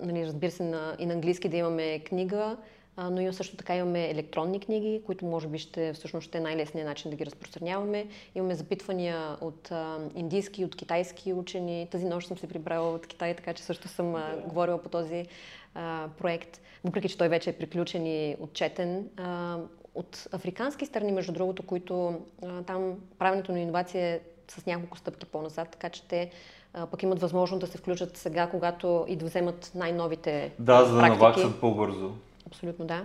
нали, 0.00 0.26
разбира 0.26 0.50
се, 0.50 0.62
на, 0.62 0.96
и 0.98 1.06
на 1.06 1.14
английски 1.14 1.48
да 1.48 1.56
имаме 1.56 1.98
книга, 1.98 2.56
но 2.98 3.20
има 3.20 3.32
също 3.32 3.56
така 3.56 3.76
имаме 3.76 4.10
електронни 4.10 4.60
книги, 4.60 5.02
които 5.06 5.24
може 5.24 5.48
би 5.48 5.58
ще, 5.58 5.92
всъщност 5.92 6.28
ще 6.28 6.38
е 6.38 6.40
най-лесният 6.40 6.88
начин 6.88 7.10
да 7.10 7.16
ги 7.16 7.26
разпространяваме. 7.26 8.06
Имаме 8.34 8.54
запитвания 8.54 9.36
от 9.40 9.72
индийски, 10.14 10.64
от 10.64 10.76
китайски 10.76 11.32
учени. 11.32 11.88
Тази 11.90 12.04
нощ 12.04 12.28
съм 12.28 12.38
се 12.38 12.46
прибрала 12.46 12.94
от 12.94 13.06
Китай, 13.06 13.36
така 13.36 13.54
че 13.54 13.62
също 13.62 13.88
съм 13.88 14.14
а, 14.14 14.36
говорила 14.46 14.82
по 14.82 14.88
този 14.88 15.26
а, 15.74 16.08
проект, 16.18 16.60
въпреки 16.84 17.08
че 17.08 17.18
той 17.18 17.28
вече 17.28 17.50
е 17.50 17.58
приключен 17.58 18.06
и 18.06 18.36
отчетен. 18.40 19.08
А, 19.16 19.58
от 19.94 20.28
африкански 20.32 20.86
страни, 20.86 21.12
между 21.12 21.32
другото, 21.32 21.62
които 21.62 22.20
а, 22.42 22.62
там 22.62 22.94
правенето 23.18 23.52
на 23.52 23.60
иновация 23.60 24.06
е 24.06 24.20
с 24.48 24.66
няколко 24.66 24.98
стъпки 24.98 25.26
по-назад, 25.26 25.68
така 25.70 25.88
че 25.88 26.02
те 26.02 26.30
а, 26.74 26.86
пък 26.86 27.02
имат 27.02 27.20
възможност 27.20 27.60
да 27.60 27.66
се 27.66 27.78
включат 27.78 28.16
сега, 28.16 28.46
когато 28.46 29.04
и 29.08 29.16
да 29.16 29.24
вземат 29.24 29.72
най-новите 29.74 30.52
Да, 30.58 30.84
за 30.84 30.94
да 30.94 31.02
наваксат 31.02 31.60
по-бързо. 31.60 32.10
Абсолютно 32.46 32.84
да. 32.84 33.04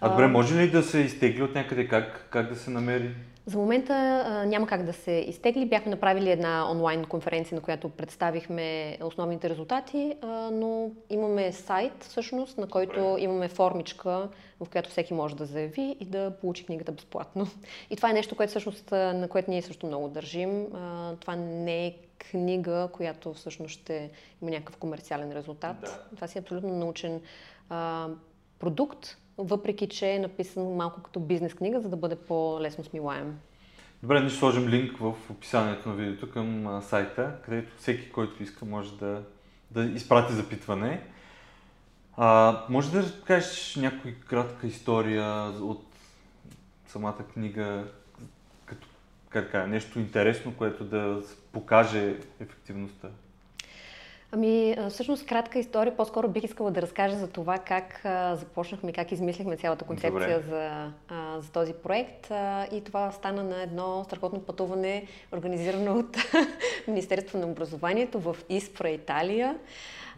А 0.00 0.08
добре, 0.08 0.26
може 0.26 0.54
ли 0.54 0.70
да 0.70 0.82
се 0.82 0.98
изтегли 0.98 1.42
от 1.42 1.54
някъде? 1.54 1.88
Как, 1.88 2.28
как 2.30 2.48
да 2.48 2.56
се 2.56 2.70
намери? 2.70 3.14
За 3.46 3.58
момента 3.58 4.24
а, 4.26 4.46
няма 4.46 4.66
как 4.66 4.84
да 4.84 4.92
се 4.92 5.12
изтегли. 5.12 5.66
Бяхме 5.66 5.90
направили 5.90 6.30
една 6.30 6.70
онлайн 6.70 7.04
конференция, 7.04 7.56
на 7.56 7.62
която 7.62 7.88
представихме 7.88 8.98
основните 9.02 9.50
резултати, 9.50 10.14
а, 10.22 10.26
но 10.52 10.90
имаме 11.10 11.52
сайт 11.52 11.92
всъщност, 12.04 12.58
на 12.58 12.66
който 12.66 13.16
имаме 13.18 13.48
формичка, 13.48 14.28
в 14.60 14.68
която 14.70 14.90
всеки 14.90 15.14
може 15.14 15.36
да 15.36 15.46
заяви 15.46 15.96
и 16.00 16.04
да 16.04 16.30
получи 16.40 16.66
книгата 16.66 16.92
безплатно. 16.92 17.46
И 17.90 17.96
това 17.96 18.10
е 18.10 18.12
нещо, 18.12 18.36
което 18.36 18.50
всъщност, 18.50 18.90
на 18.90 19.28
което 19.30 19.50
ние 19.50 19.62
също 19.62 19.86
много 19.86 20.08
държим. 20.08 20.66
А, 20.74 21.14
това 21.16 21.36
не 21.36 21.86
е 21.86 21.94
книга, 22.18 22.88
която 22.92 23.34
всъщност 23.34 23.72
ще 23.72 24.10
има 24.42 24.50
някакъв 24.50 24.76
комерциален 24.76 25.32
резултат. 25.32 25.80
Да. 25.80 26.02
Това 26.14 26.26
си 26.26 26.38
е 26.38 26.40
абсолютно 26.40 26.76
научен 26.76 27.20
продукт, 28.58 29.16
въпреки 29.38 29.88
че 29.88 30.10
е 30.10 30.18
написан 30.18 30.76
малко 30.76 31.02
като 31.02 31.20
бизнес 31.20 31.54
книга, 31.54 31.80
за 31.80 31.88
да 31.88 31.96
бъде 31.96 32.16
по-лесно 32.16 32.84
смилаем. 32.84 33.38
Добре, 34.02 34.20
ние 34.20 34.28
ще 34.28 34.38
сложим 34.38 34.68
линк 34.68 34.96
в 34.98 35.14
описанието 35.30 35.88
на 35.88 35.94
видеото 35.94 36.30
към 36.30 36.80
сайта, 36.82 37.36
където 37.44 37.76
всеки, 37.76 38.10
който 38.10 38.42
иска, 38.42 38.64
може 38.64 38.96
да, 38.96 39.22
да 39.70 39.84
изпрати 39.84 40.32
запитване. 40.32 41.02
А, 42.16 42.60
може 42.68 42.92
да 42.92 43.22
кажеш 43.24 43.76
някоя 43.76 44.14
кратка 44.14 44.66
история 44.66 45.50
от 45.50 45.84
самата 46.86 47.24
книга, 47.32 47.84
като 48.64 48.88
как 49.28 49.68
нещо 49.68 49.98
интересно, 49.98 50.54
което 50.58 50.84
да 50.84 51.22
покаже 51.52 52.16
ефективността? 52.40 53.08
Ами, 54.32 54.76
всъщност, 54.90 55.26
кратка 55.26 55.58
история. 55.58 55.96
По-скоро 55.96 56.28
бих 56.28 56.44
искала 56.44 56.70
да 56.70 56.82
разкажа 56.82 57.16
за 57.16 57.28
това 57.28 57.58
как 57.58 58.00
а, 58.04 58.36
започнахме, 58.36 58.92
как 58.92 59.12
измислихме 59.12 59.56
цялата 59.56 59.84
концепция 59.84 60.40
Добре. 60.40 60.50
за, 60.50 60.92
а, 61.08 61.40
за 61.40 61.52
този 61.52 61.72
проект. 61.72 62.30
А, 62.30 62.66
и 62.72 62.84
това 62.84 63.10
стана 63.10 63.44
на 63.44 63.62
едно 63.62 64.04
страхотно 64.04 64.40
пътуване, 64.40 65.06
организирано 65.32 65.98
от 65.98 66.16
Министерство 66.88 67.38
на 67.38 67.46
образованието 67.46 68.20
в 68.20 68.36
Испра, 68.48 68.90
Италия, 68.90 69.56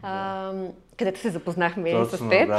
а, 0.03 0.53
където 0.99 1.21
се 1.21 1.31
запознахме 1.31 1.91
и 1.91 2.05
с 2.05 2.29
теб. 2.29 2.49
да. 2.49 2.59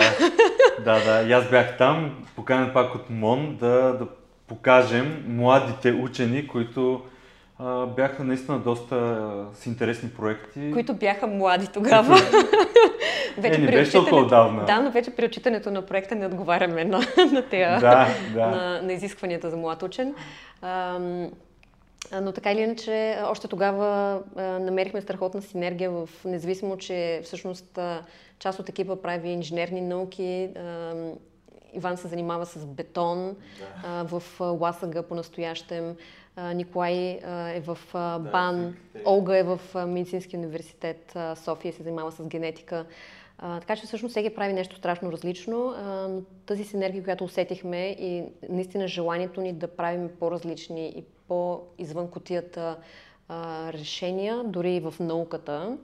да, 0.85 1.05
да. 1.05 1.27
И 1.29 1.31
аз 1.31 1.49
бях 1.49 1.77
там, 1.77 2.25
поканен 2.35 2.73
пак 2.73 2.95
от 2.95 3.09
МОН, 3.09 3.57
да, 3.59 3.97
да 3.99 4.07
покажем 4.47 5.23
младите 5.27 5.91
учени, 5.91 6.47
които 6.47 7.01
бяха 7.95 8.23
наистина 8.23 8.59
доста 8.59 8.95
а, 8.95 9.55
с 9.55 9.65
интересни 9.65 10.09
проекти. 10.09 10.71
които 10.73 10.93
бяха 10.93 11.27
млади 11.27 11.67
тогава. 11.67 12.17
Е, 13.43 13.57
не 13.57 13.71
беше 13.71 13.91
толкова 13.91 14.21
отдавна. 14.21 14.65
Да, 14.65 14.81
но 14.81 14.91
вече 14.91 15.11
при 15.11 15.25
отчитането 15.25 15.71
на 15.71 15.85
проекта 15.85 16.15
не 16.15 16.25
отговаряме 16.25 16.85
на, 16.85 16.99
на, 17.31 17.41
тея, 17.41 17.79
Да, 17.79 18.07
да. 18.33 18.47
на, 18.47 18.81
на 18.81 18.93
изискванията 18.93 19.49
за 19.49 19.57
млад 19.57 19.83
учен. 19.83 20.15
Ам, 20.61 21.29
а, 22.11 22.21
но 22.21 22.31
така 22.31 22.51
или 22.51 22.61
иначе, 22.61 23.17
още 23.25 23.47
тогава 23.47 24.19
а, 24.35 24.41
намерихме 24.41 25.01
страхотна 25.01 25.41
синергия 25.41 25.91
в 25.91 26.09
независимо, 26.25 26.77
че 26.77 27.21
всъщност 27.23 27.77
а, 27.77 28.01
част 28.39 28.59
от 28.59 28.69
екипа 28.69 28.95
прави 28.95 29.29
инженерни 29.29 29.81
науки. 29.81 30.49
ам, 30.55 31.13
Иван 31.73 31.97
се 31.97 32.07
занимава 32.07 32.45
с 32.45 32.65
бетон 32.65 33.35
а, 33.85 34.03
в 34.03 34.23
а, 34.39 34.43
Ласага 34.43 35.03
по-настоящем. 35.03 35.95
Николай 36.37 37.19
е 37.55 37.61
в 37.65 37.77
БАН, 38.31 38.75
Олга 39.05 39.37
е 39.37 39.43
в 39.43 39.59
Медицинския 39.87 40.39
университет, 40.39 41.17
София 41.35 41.73
се 41.73 41.83
занимава 41.83 42.11
с 42.11 42.27
генетика. 42.27 42.85
А, 43.43 43.59
така 43.59 43.75
че 43.75 43.85
всъщност 43.85 44.13
всеки 44.13 44.35
прави 44.35 44.53
нещо 44.53 44.75
страшно 44.75 45.11
различно, 45.11 45.73
а, 45.77 46.07
но 46.07 46.21
тази 46.45 46.63
синергия, 46.63 47.03
която 47.03 47.23
усетихме 47.23 47.87
и 47.87 48.23
наистина 48.49 48.87
желанието 48.87 49.41
ни 49.41 49.53
да 49.53 49.67
правим 49.67 50.09
по-различни 50.19 50.87
и 50.87 51.03
по-извън 51.27 52.11
котията 52.11 52.77
а, 53.27 53.73
решения, 53.73 54.43
дори 54.43 54.75
и 54.75 54.79
в 54.79 54.93
науката, 54.99 55.77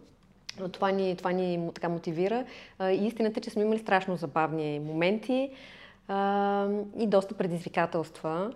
това 0.72 0.92
ни, 0.92 1.16
това 1.16 1.32
ни 1.32 1.70
така 1.74 1.90
мотивира. 1.90 2.46
А, 2.80 2.92
И 2.92 3.08
истината 3.08 3.40
е, 3.40 3.44
че 3.44 3.50
сме 3.50 3.62
имали 3.62 3.80
страшно 3.80 4.16
забавни 4.16 4.80
моменти 4.80 5.52
а, 6.08 6.68
и 6.98 7.08
доста 7.08 7.36
предизвикателства. 7.36 8.52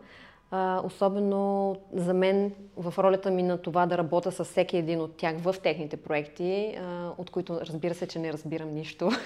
А, 0.52 0.82
особено 0.84 1.76
за 1.94 2.14
мен 2.14 2.52
в 2.78 2.94
ролята 2.98 3.32
ми 3.32 3.44
на 3.44 3.58
това 3.58 3.86
да 3.86 3.98
работя 3.98 4.32
с 4.32 4.44
всеки 4.44 4.78
един 4.78 5.02
от 5.02 5.18
тях 5.18 5.38
в 5.38 5.56
техните 5.64 5.98
проекти, 5.98 6.78
а, 6.82 7.10
от 7.18 7.30
които 7.30 7.62
разбира 7.62 7.94
се, 7.94 8.08
че 8.08 8.20
не 8.20 8.34
разбирам 8.34 8.74
нищо. 8.74 9.10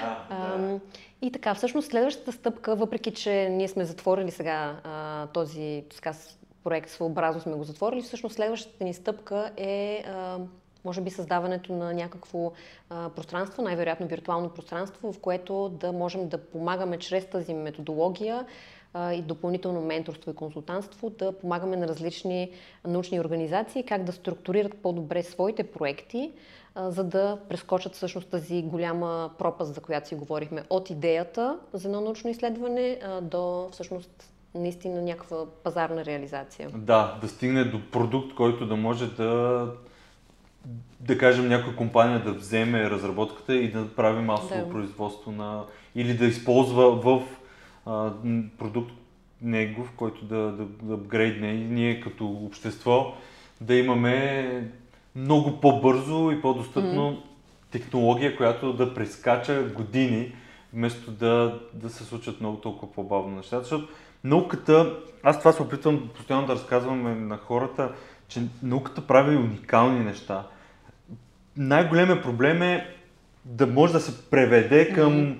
Да, 0.00 0.26
Ам, 0.30 0.80
И 1.22 1.32
така, 1.32 1.54
всъщност 1.54 1.90
следващата 1.90 2.32
стъпка, 2.32 2.76
въпреки 2.76 3.10
че 3.10 3.48
ние 3.50 3.68
сме 3.68 3.84
затворили 3.84 4.30
сега 4.30 4.80
а, 4.84 5.26
този 5.26 5.84
така, 5.94 6.12
с- 6.12 6.38
проект 6.64 6.90
своеобразно 6.90 7.40
сме 7.40 7.54
го 7.54 7.64
затворили, 7.64 8.02
всъщност 8.02 8.34
следващата 8.34 8.84
ни 8.84 8.94
стъпка 8.94 9.50
е 9.56 10.04
а, 10.08 10.38
може 10.84 11.00
би 11.00 11.10
създаването 11.10 11.72
на 11.72 11.94
някакво 11.94 12.52
а, 12.90 13.08
пространство, 13.08 13.62
най-вероятно 13.62 14.06
виртуално 14.06 14.48
пространство, 14.48 15.12
в 15.12 15.18
което 15.18 15.68
да 15.68 15.92
можем 15.92 16.28
да 16.28 16.38
помагаме 16.38 16.98
чрез 16.98 17.26
тази 17.26 17.54
методология 17.54 18.46
и 18.98 19.22
допълнително 19.22 19.80
менторство 19.80 20.30
и 20.30 20.34
консултантство, 20.34 21.10
да 21.10 21.32
помагаме 21.32 21.76
на 21.76 21.88
различни 21.88 22.50
научни 22.86 23.20
организации 23.20 23.82
как 23.82 24.04
да 24.04 24.12
структурират 24.12 24.74
по-добре 24.74 25.22
своите 25.22 25.62
проекти, 25.62 26.32
за 26.76 27.04
да 27.04 27.38
прескочат 27.48 27.94
всъщност 27.94 28.28
тази 28.28 28.62
голяма 28.62 29.30
пропаст, 29.38 29.74
за 29.74 29.80
която 29.80 30.08
си 30.08 30.14
говорихме, 30.14 30.62
от 30.70 30.90
идеята 30.90 31.58
за 31.72 31.88
едно 31.88 32.00
научно 32.00 32.30
изследване 32.30 32.98
до 33.22 33.68
всъщност 33.72 34.30
наистина 34.54 35.02
някаква 35.02 35.46
пазарна 35.64 36.04
реализация. 36.04 36.70
Да, 36.74 37.18
да 37.20 37.28
стигне 37.28 37.64
до 37.64 37.80
продукт, 37.90 38.34
който 38.34 38.66
да 38.66 38.76
може 38.76 39.06
да 39.06 39.66
да 41.00 41.18
кажем 41.18 41.48
някоя 41.48 41.76
компания 41.76 42.24
да 42.24 42.32
вземе 42.32 42.90
разработката 42.90 43.54
и 43.54 43.70
да 43.70 43.94
прави 43.94 44.22
масово 44.22 44.64
Да. 44.64 44.70
производство 44.70 45.32
на 45.32 45.64
или 45.94 46.16
да 46.16 46.26
използва 46.26 46.90
в 46.90 47.22
а, 47.86 48.12
продукт 48.58 48.92
негов, 49.42 49.92
който 49.96 50.24
да, 50.24 50.36
да, 50.36 50.64
да 50.82 50.94
апгрейдне 50.94 51.48
и 51.48 51.64
ние 51.64 52.00
като 52.00 52.26
общество 52.26 53.14
да 53.60 53.74
имаме 53.74 54.70
много 55.16 55.60
по-бързо 55.60 56.30
и 56.30 56.40
по-достъпно 56.40 57.22
технология, 57.70 58.36
която 58.36 58.72
да 58.72 58.94
прескача 58.94 59.62
години, 59.74 60.32
вместо 60.72 61.10
да, 61.10 61.60
да 61.72 61.90
се 61.90 62.04
случат 62.04 62.40
много 62.40 62.56
толкова 62.56 62.92
по-бавно 62.92 63.36
нещата. 63.36 63.62
Защото 63.62 63.88
науката, 64.24 64.96
аз 65.22 65.38
това 65.38 65.52
се 65.52 65.62
опитвам 65.62 66.08
постоянно 66.14 66.46
да 66.46 66.54
разказвам 66.54 67.28
на 67.28 67.36
хората, 67.36 67.92
че 68.28 68.42
науката 68.62 69.06
прави 69.06 69.36
уникални 69.36 70.04
неща. 70.04 70.46
Най-големият 71.56 72.22
проблем 72.22 72.62
е 72.62 72.94
да 73.44 73.66
може 73.66 73.92
да 73.92 74.00
се 74.00 74.30
преведе 74.30 74.92
към 74.92 75.12
mm-hmm. 75.12 75.38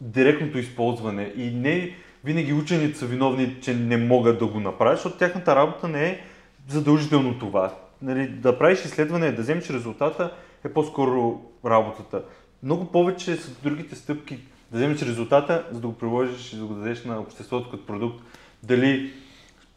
Директното 0.00 0.58
използване. 0.58 1.32
И 1.36 1.50
не 1.50 1.94
винаги 2.24 2.52
учените 2.52 2.98
са 2.98 3.06
виновни, 3.06 3.56
че 3.62 3.74
не 3.74 3.96
могат 3.96 4.38
да 4.38 4.46
го 4.46 4.60
направят, 4.60 4.96
защото 4.96 5.18
тяхната 5.18 5.56
работа 5.56 5.88
не 5.88 6.06
е 6.06 6.20
задължително 6.68 7.38
това. 7.38 7.74
Нали, 8.02 8.28
да 8.28 8.58
правиш 8.58 8.84
изследване, 8.84 9.32
да 9.32 9.42
вземеш 9.42 9.70
резултата 9.70 10.32
е 10.64 10.72
по-скоро 10.72 11.40
работата. 11.64 12.22
Много 12.62 12.92
повече 12.92 13.36
са 13.36 13.50
другите 13.62 13.96
стъпки 13.96 14.38
да 14.70 14.78
вземеш 14.78 15.02
резултата, 15.02 15.64
за 15.72 15.80
да 15.80 15.86
го 15.86 15.94
приложиш 15.94 16.52
и 16.52 16.56
да 16.56 16.64
го 16.64 16.74
дадеш 16.74 17.04
на 17.04 17.20
обществото 17.20 17.70
като 17.70 17.86
продукт. 17.86 18.24
Дали 18.62 19.12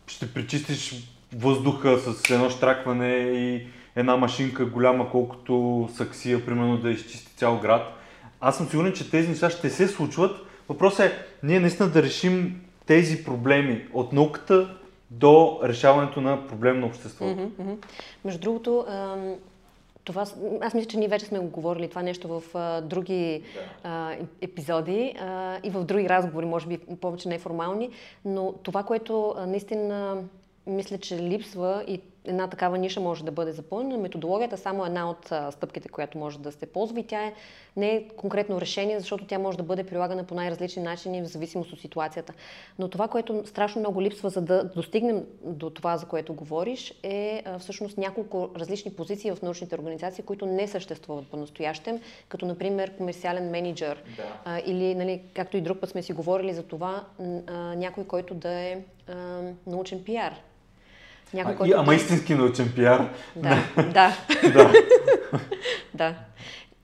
ще 0.07 0.33
пречистиш 0.33 1.09
въздуха 1.35 1.97
с 1.99 2.29
едно 2.29 2.49
штракване 2.49 3.15
и 3.15 3.67
една 3.95 4.17
машинка 4.17 4.65
голяма 4.65 5.09
колкото 5.09 5.89
саксия, 5.95 6.45
примерно 6.45 6.77
да 6.77 6.89
изчисти 6.89 7.35
цял 7.35 7.59
град. 7.59 7.98
Аз 8.41 8.57
съм 8.57 8.69
сигурен, 8.69 8.93
че 8.93 9.11
тези 9.11 9.29
неща 9.29 9.49
ще 9.49 9.69
се 9.69 9.87
случват. 9.87 10.37
Въпросът 10.69 10.99
е 10.99 11.13
ние 11.43 11.59
наистина 11.59 11.89
да 11.89 12.03
решим 12.03 12.61
тези 12.85 13.23
проблеми 13.23 13.87
от 13.93 14.13
науката 14.13 14.75
до 15.11 15.59
решаването 15.63 16.21
на 16.21 16.47
проблем 16.47 16.79
на 16.79 16.85
обществото. 16.85 17.23
Mm-hmm, 17.23 17.49
mm-hmm. 17.49 17.85
Между 18.25 18.39
другото, 18.39 18.85
това, 20.03 20.25
аз 20.61 20.73
мисля, 20.73 20.87
че 20.89 20.97
ние 20.97 21.07
вече 21.07 21.25
сме 21.25 21.39
го 21.39 21.47
говорили 21.47 21.87
това 21.89 22.01
нещо 22.01 22.27
в 22.27 22.43
а, 22.53 22.81
други 22.81 23.43
да. 23.53 23.89
а, 23.89 24.15
епизоди 24.41 25.15
а, 25.19 25.57
и 25.63 25.69
в 25.69 25.83
други 25.83 26.09
разговори, 26.09 26.45
може 26.45 26.67
би 26.67 26.77
повече 26.77 27.29
неформални, 27.29 27.89
но 28.25 28.53
това, 28.63 28.83
което 28.83 29.33
а, 29.37 29.45
наистина 29.45 30.17
мисля, 30.67 30.97
че 30.97 31.17
липсва 31.17 31.83
и 31.87 32.01
една 32.25 32.47
такава 32.47 32.77
ниша 32.77 32.99
може 32.99 33.25
да 33.25 33.31
бъде 33.31 33.51
запълнена. 33.51 33.97
Методологията 33.97 34.55
е 34.55 34.57
само 34.57 34.85
една 34.85 35.09
от 35.09 35.31
стъпките, 35.53 35.89
която 35.89 36.17
може 36.17 36.39
да 36.39 36.51
се 36.51 36.65
ползва 36.65 36.99
и 36.99 37.03
тя 37.03 37.25
е, 37.25 37.33
не 37.77 37.95
е 37.95 38.07
конкретно 38.07 38.61
решение, 38.61 38.99
защото 38.99 39.25
тя 39.25 39.39
може 39.39 39.57
да 39.57 39.63
бъде 39.63 39.83
прилагана 39.83 40.23
по 40.23 40.35
най-различни 40.35 40.83
начини 40.83 41.21
в 41.21 41.25
зависимост 41.25 41.73
от 41.73 41.79
ситуацията. 41.79 42.33
Но 42.79 42.87
това, 42.87 43.07
което 43.07 43.47
страшно 43.47 43.79
много 43.79 44.01
липсва, 44.01 44.29
за 44.29 44.41
да 44.41 44.63
достигнем 44.63 45.25
до 45.43 45.69
това, 45.69 45.97
за 45.97 46.05
което 46.05 46.33
говориш, 46.33 46.93
е 47.03 47.43
всъщност 47.59 47.97
няколко 47.97 48.49
различни 48.55 48.93
позиции 48.93 49.31
в 49.31 49.41
научните 49.41 49.75
организации, 49.75 50.23
които 50.23 50.45
не 50.45 50.67
съществуват 50.67 51.27
по-настоящем, 51.27 51.99
като 52.29 52.45
например 52.45 52.97
комерциален 52.97 53.49
менеджер 53.49 54.03
да. 54.17 54.61
или, 54.65 54.95
нали, 54.95 55.21
както 55.33 55.57
и 55.57 55.61
друг 55.61 55.79
път 55.79 55.89
сме 55.89 56.03
си 56.03 56.13
говорили 56.13 56.53
за 56.53 56.63
това, 56.63 57.05
някой, 57.75 58.03
който 58.03 58.33
да 58.33 58.51
е 58.51 58.81
научен 59.67 60.03
пиар 60.03 60.35
някой, 61.33 61.53
а, 61.53 61.57
който... 61.57 61.77
Ама 61.77 61.95
истински 61.95 62.35
научен 62.35 62.71
пиар. 62.75 63.09
Да, 63.35 63.57
да. 63.75 64.17
да. 64.53 64.73
да. 65.93 66.15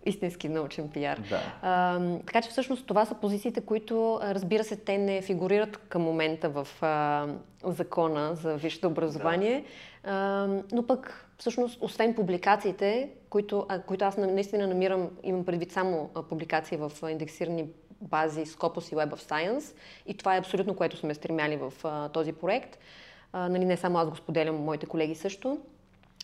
Истински 0.05 0.49
научен 0.49 0.89
пиар. 0.89 1.19
Да. 1.29 1.41
А, 1.61 1.99
така 2.25 2.41
че 2.41 2.49
всъщност 2.49 2.87
това 2.87 3.05
са 3.05 3.15
позициите, 3.15 3.61
които, 3.61 4.19
разбира 4.23 4.63
се, 4.63 4.75
те 4.75 4.97
не 4.97 5.21
фигурират 5.21 5.77
към 5.77 6.01
момента 6.01 6.49
в 6.49 6.67
а, 6.81 7.27
закона 7.63 8.35
за 8.35 8.55
висшето 8.55 8.87
образование, 8.87 9.63
да. 10.03 10.11
а, 10.11 10.47
но 10.71 10.87
пък 10.87 11.27
всъщност, 11.37 11.77
освен 11.81 12.15
публикациите, 12.15 13.09
които, 13.29 13.65
а, 13.69 13.81
които 13.81 14.05
аз 14.05 14.17
наистина 14.17 14.67
намирам, 14.67 15.09
имам 15.23 15.45
предвид 15.45 15.71
само 15.71 16.09
публикации 16.29 16.77
в 16.77 16.91
индексирани 17.09 17.65
бази 18.01 18.45
Scopus 18.45 18.93
и 18.93 18.95
Web 18.95 19.09
of 19.09 19.31
Science, 19.31 19.75
и 20.05 20.17
това 20.17 20.35
е 20.35 20.39
абсолютно 20.39 20.75
което 20.75 20.97
сме 20.97 21.13
стремяли 21.13 21.57
в 21.57 21.73
а, 21.83 22.09
този 22.09 22.33
проект, 22.33 22.77
а, 23.37 23.49
нали, 23.49 23.65
не 23.65 23.77
само 23.77 23.97
аз 23.97 24.09
го 24.09 24.15
споделям, 24.15 24.55
моите 24.55 24.85
колеги 24.85 25.15
също. 25.15 25.57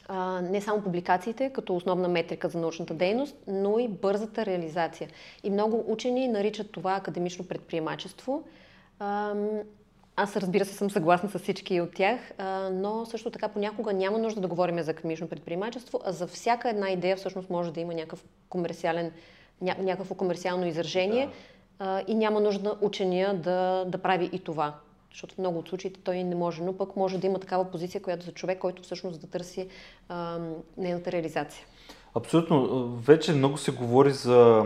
А, 0.07 0.41
не 0.41 0.61
само 0.61 0.81
публикациите 0.81 1.49
като 1.49 1.75
основна 1.75 2.07
метрика 2.07 2.49
за 2.49 2.59
научната 2.59 2.93
дейност, 2.93 3.35
но 3.47 3.79
и 3.79 3.87
бързата 3.87 4.45
реализация. 4.45 5.09
И 5.43 5.49
много 5.49 5.83
учени 5.87 6.27
наричат 6.27 6.71
това 6.71 6.95
академично 6.95 7.47
предприемачество. 7.47 8.43
А, 8.99 9.33
аз 10.15 10.37
разбира 10.37 10.65
се 10.65 10.73
съм 10.73 10.89
съгласна 10.89 11.29
с 11.29 11.39
всички 11.39 11.81
от 11.81 11.93
тях, 11.93 12.19
но 12.71 13.05
също 13.05 13.31
така 13.31 13.47
понякога 13.47 13.93
няма 13.93 14.17
нужда 14.17 14.41
да 14.41 14.47
говорим 14.47 14.81
за 14.81 14.91
академично 14.91 15.27
предприемачество, 15.27 16.01
а 16.05 16.11
за 16.11 16.27
всяка 16.27 16.69
една 16.69 16.89
идея 16.89 17.15
всъщност 17.15 17.49
може 17.49 17.73
да 17.73 17.79
има 17.79 17.93
някакъв 17.93 18.25
комерциален, 18.49 19.11
ня, 19.61 19.75
някакво 19.79 20.15
комерциално 20.15 20.65
изражение 20.65 21.29
да. 21.79 22.03
и 22.07 22.15
няма 22.15 22.39
нужда 22.39 22.77
учения 22.81 23.33
да, 23.33 23.85
да 23.87 23.97
прави 23.97 24.29
и 24.33 24.39
това 24.39 24.73
защото 25.11 25.35
в 25.35 25.37
много 25.37 25.59
от 25.59 25.69
случаите 25.69 25.99
той 26.03 26.23
не 26.23 26.35
може, 26.35 26.63
но 26.63 26.77
пък 26.77 26.95
може 26.95 27.17
да 27.17 27.27
има 27.27 27.39
такава 27.39 27.71
позиция, 27.71 28.01
която 28.01 28.25
за 28.25 28.31
човек, 28.31 28.59
който 28.59 28.83
всъщност 28.83 29.21
да 29.21 29.27
търси 29.27 29.67
а, 30.09 30.39
нейната 30.77 31.11
реализация. 31.11 31.65
Абсолютно. 32.15 32.87
Вече 32.87 33.33
много 33.33 33.57
се 33.57 33.71
говори 33.71 34.11
за 34.11 34.65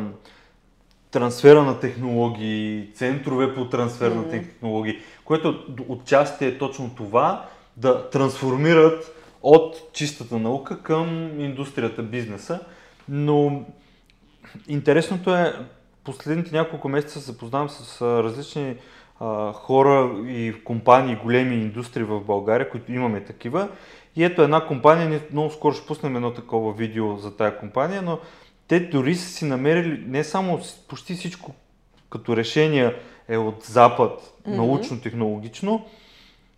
трансфера 1.11 1.63
на 1.63 1.79
технологии, 1.79 2.89
центрове 2.93 3.55
по 3.55 3.69
трансфер 3.69 4.11
mm-hmm. 4.11 4.25
на 4.25 4.29
технологии, 4.29 4.99
което 5.25 5.65
отчасти 5.87 6.45
е 6.45 6.57
точно 6.57 6.95
това, 6.95 7.45
да 7.77 8.09
трансформират 8.09 9.15
от 9.43 9.93
чистата 9.93 10.37
наука 10.39 10.83
към 10.83 11.39
индустрията, 11.39 12.03
бизнеса. 12.03 12.59
Но 13.09 13.65
интересното 14.67 15.35
е, 15.35 15.53
последните 16.03 16.55
няколко 16.55 16.89
месеца 16.89 17.19
се 17.19 17.31
запознавам 17.31 17.69
с 17.69 18.01
различни 18.01 18.75
а, 19.19 19.53
хора 19.53 20.11
и 20.27 20.63
компании, 20.63 21.15
големи 21.23 21.55
индустрии 21.55 22.03
в 22.03 22.19
България, 22.21 22.69
които 22.69 22.91
имаме 22.91 23.23
такива. 23.23 23.69
И 24.15 24.23
ето 24.23 24.41
една 24.41 24.67
компания, 24.67 25.09
ние 25.09 25.21
много 25.31 25.51
скоро 25.51 25.73
ще 25.73 25.87
пуснем 25.87 26.15
едно 26.15 26.33
такова 26.33 26.73
видео 26.73 27.17
за 27.17 27.37
тая 27.37 27.59
компания, 27.59 28.01
но 28.01 28.19
те 28.67 28.79
дори 28.79 29.15
са 29.15 29.29
си 29.29 29.45
намерили 29.45 30.03
не 30.07 30.23
само 30.23 30.59
почти 30.89 31.13
всичко 31.13 31.55
като 32.09 32.37
решение 32.37 32.95
е 33.27 33.37
от 33.37 33.63
Запад, 33.63 34.21
mm-hmm. 34.21 34.55
научно-технологично 34.55 35.85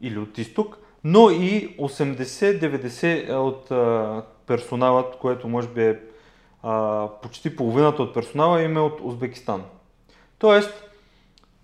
или 0.01 0.19
от 0.19 0.37
изток, 0.37 0.77
но 1.03 1.29
и 1.29 1.77
80-90 1.77 3.33
от 3.33 3.71
а, 3.71 4.23
персоналът, 4.47 5.17
което 5.17 5.47
може 5.47 5.67
би 5.67 5.83
е 5.83 5.99
а, 6.63 7.07
почти 7.21 7.55
половината 7.55 8.03
от 8.03 8.13
персонала 8.13 8.61
им 8.61 8.77
е 8.77 8.79
от 8.79 8.99
Узбекистан. 9.01 9.63
Тоест, 10.39 10.83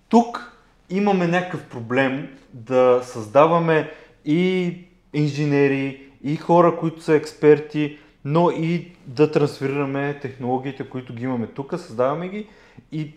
тук 0.10 0.53
имаме 0.89 1.28
някакъв 1.28 1.63
проблем 1.65 2.30
да 2.54 3.02
създаваме 3.04 3.91
и 4.26 4.78
инженери, 5.13 6.10
и 6.24 6.36
хора, 6.36 6.78
които 6.78 7.02
са 7.02 7.13
експерти, 7.13 7.98
но 8.26 8.52
и 8.52 8.91
да 9.06 9.32
трансферираме 9.32 10.19
технологиите, 10.22 10.89
които 10.89 11.13
ги 11.13 11.24
имаме 11.24 11.48
тук, 11.48 11.80
създаваме 11.80 12.30
ги 12.30 12.48
и 12.91 13.13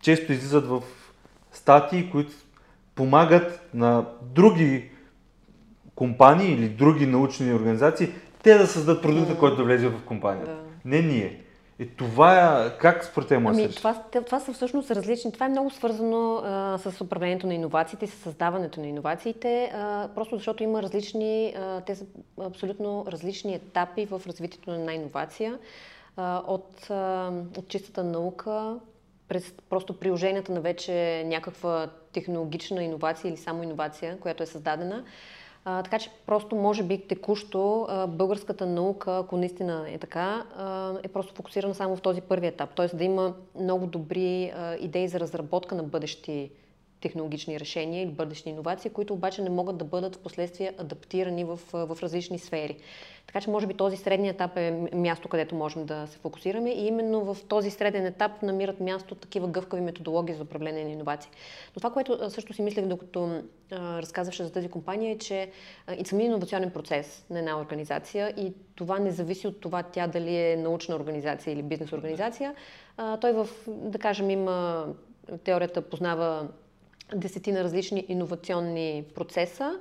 често 0.00 0.32
излизат 0.32 0.66
в 0.66 0.82
статии, 1.52 2.10
които 2.10 2.32
помагат 2.94 3.68
на 3.74 4.06
други 4.22 4.90
компании 5.94 6.52
или 6.52 6.68
други 6.68 7.06
научни 7.06 7.54
организации, 7.54 8.08
те 8.42 8.58
да 8.58 8.66
създадат 8.66 9.02
продукта, 9.02 9.38
който 9.38 9.56
да 9.56 9.64
влезе 9.64 9.88
в 9.88 10.02
компанията. 10.04 10.50
Да. 10.50 10.62
Не 10.84 11.02
ние. 11.02 11.40
И 11.80 11.96
това 11.96 12.64
е, 12.66 12.78
как 12.78 13.04
според 13.04 13.28
те 13.28 13.34
ами, 13.34 13.68
това, 13.68 14.02
това 14.26 14.40
са 14.40 14.52
всъщност 14.52 14.90
различни. 14.90 15.32
Това 15.32 15.46
е 15.46 15.48
много 15.48 15.70
свързано 15.70 16.42
а, 16.44 16.78
с 16.78 17.00
управлението 17.00 17.46
на 17.46 17.54
иновациите, 17.54 18.06
с 18.06 18.14
създаването 18.14 18.80
на 18.80 18.86
иновациите, 18.86 19.70
а, 19.74 20.08
просто 20.14 20.36
защото 20.36 20.62
има 20.62 20.82
различни, 20.82 21.54
а, 21.58 21.80
те 21.80 21.94
са 21.94 22.04
абсолютно 22.40 23.04
различни 23.08 23.54
етапи 23.54 24.06
в 24.06 24.22
развитието 24.26 24.70
на 24.70 24.76
една 24.76 24.92
иновация. 24.92 25.58
А, 26.16 26.42
от, 26.46 26.90
а, 26.90 27.32
от 27.58 27.68
чистата 27.68 28.04
наука, 28.04 28.76
през 29.28 29.54
просто 29.70 29.98
приложенията 29.98 30.52
на 30.52 30.60
вече 30.60 31.24
някаква 31.26 31.90
технологична 32.12 32.84
иновация 32.84 33.28
или 33.28 33.36
само 33.36 33.62
иновация, 33.62 34.18
която 34.18 34.42
е 34.42 34.46
създадена, 34.46 35.04
а, 35.64 35.82
така 35.82 35.98
че 35.98 36.10
просто 36.26 36.56
може 36.56 36.82
би 36.82 36.98
текущо 36.98 37.86
а, 37.88 38.06
българската 38.06 38.66
наука, 38.66 39.18
ако 39.18 39.36
наистина 39.36 39.84
е 39.88 39.98
така, 39.98 40.44
а, 40.56 40.92
е 41.02 41.08
просто 41.08 41.34
фокусирана 41.34 41.74
само 41.74 41.96
в 41.96 42.02
този 42.02 42.20
първи 42.20 42.46
етап. 42.46 42.70
Тоест 42.74 42.96
да 42.96 43.04
има 43.04 43.34
много 43.60 43.86
добри 43.86 44.52
а, 44.56 44.74
идеи 44.74 45.08
за 45.08 45.20
разработка 45.20 45.74
на 45.74 45.82
бъдещи 45.82 46.50
технологични 47.00 47.60
решения 47.60 48.02
или 48.02 48.10
бъдещи 48.10 48.48
иновации, 48.48 48.90
които 48.90 49.14
обаче 49.14 49.42
не 49.42 49.50
могат 49.50 49.76
да 49.76 49.84
бъдат 49.84 50.16
в 50.16 50.18
последствие 50.18 50.72
адаптирани 50.78 51.44
в, 51.44 51.60
в 51.72 51.98
различни 52.02 52.38
сфери. 52.38 52.76
Така 53.26 53.40
че 53.40 53.50
може 53.50 53.66
би 53.66 53.74
този 53.74 53.96
среден 53.96 54.26
етап 54.26 54.56
е 54.56 54.88
място, 54.94 55.28
където 55.28 55.54
можем 55.54 55.86
да 55.86 56.06
се 56.06 56.18
фокусираме 56.18 56.70
и 56.70 56.86
именно 56.86 57.34
в 57.34 57.36
този 57.48 57.70
среден 57.70 58.06
етап 58.06 58.42
намират 58.42 58.80
място 58.80 59.14
такива 59.14 59.48
гъвкави 59.48 59.82
методологии 59.82 60.34
за 60.34 60.42
управление 60.42 60.84
на 60.84 60.90
иновации. 60.90 61.30
Но 61.76 61.80
това, 61.80 61.90
което 61.90 62.30
също 62.30 62.52
си 62.52 62.62
мислех 62.62 62.86
докато 62.86 63.42
разказваше 63.72 64.44
за 64.44 64.52
тази 64.52 64.68
компания 64.68 65.12
е, 65.12 65.18
че 65.18 65.50
и 65.98 66.04
самия 66.04 66.26
иновационен 66.26 66.70
процес 66.70 67.24
на 67.30 67.38
една 67.38 67.60
организация 67.60 68.28
и 68.28 68.52
това 68.74 68.98
не 68.98 69.10
зависи 69.10 69.46
от 69.46 69.60
това 69.60 69.82
тя 69.82 70.06
дали 70.06 70.36
е 70.36 70.56
научна 70.56 70.96
организация 70.96 71.52
или 71.52 71.62
бизнес 71.62 71.92
организация. 71.92 72.54
Той 73.20 73.32
в, 73.32 73.48
да 73.66 73.98
кажем, 73.98 74.30
има 74.30 74.86
теорията 75.44 75.82
познава 75.82 76.48
десетина 77.14 77.64
различни 77.64 78.04
иновационни 78.08 79.04
процеса. 79.14 79.78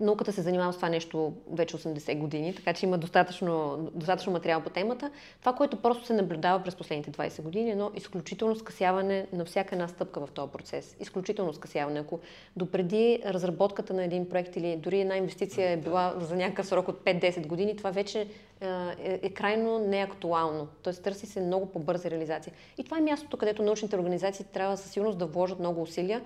Науката 0.00 0.32
се 0.32 0.42
занимава 0.42 0.72
с 0.72 0.76
това 0.76 0.88
нещо 0.88 1.32
вече 1.52 1.76
80 1.76 2.18
години, 2.18 2.54
така 2.54 2.72
че 2.72 2.86
има 2.86 2.98
достатъчно, 2.98 3.78
достатъчно 3.94 4.32
материал 4.32 4.60
по 4.60 4.70
темата. 4.70 5.10
Това, 5.40 5.52
което 5.52 5.76
просто 5.76 6.06
се 6.06 6.12
наблюдава 6.12 6.64
през 6.64 6.76
последните 6.76 7.10
20 7.10 7.42
години, 7.42 7.68
е 7.68 7.72
едно 7.72 7.90
изключително 7.94 8.56
скъсяване 8.56 9.26
на 9.32 9.44
всяка 9.44 9.74
една 9.74 9.88
стъпка 9.88 10.26
в 10.26 10.30
този 10.30 10.52
процес. 10.52 10.96
Изключително 11.00 11.54
скъсяване. 11.54 12.00
Ако 12.00 12.20
допреди 12.56 13.22
разработката 13.26 13.94
на 13.94 14.04
един 14.04 14.28
проект 14.28 14.56
или 14.56 14.76
дори 14.76 15.00
една 15.00 15.16
инвестиция 15.16 15.70
е 15.70 15.76
била 15.76 16.14
за 16.20 16.36
някакъв 16.36 16.66
срок 16.66 16.88
от 16.88 17.00
5-10 17.04 17.46
години, 17.46 17.76
това 17.76 17.90
вече 17.90 18.20
е, 18.20 19.20
е 19.22 19.30
крайно 19.30 19.78
неактуално. 19.78 20.68
Тоест 20.82 21.02
търси 21.02 21.26
се 21.26 21.40
много 21.40 21.66
по-бърза 21.66 22.10
реализация. 22.10 22.52
И 22.78 22.84
това 22.84 22.98
е 22.98 23.00
мястото, 23.00 23.36
където 23.36 23.62
научните 23.62 23.96
организации 23.96 24.46
трябва 24.52 24.76
със 24.76 24.90
сигурност 24.90 25.18
да 25.18 25.26
вложат 25.26 25.58
много 25.58 25.82
усилия, 25.82 26.22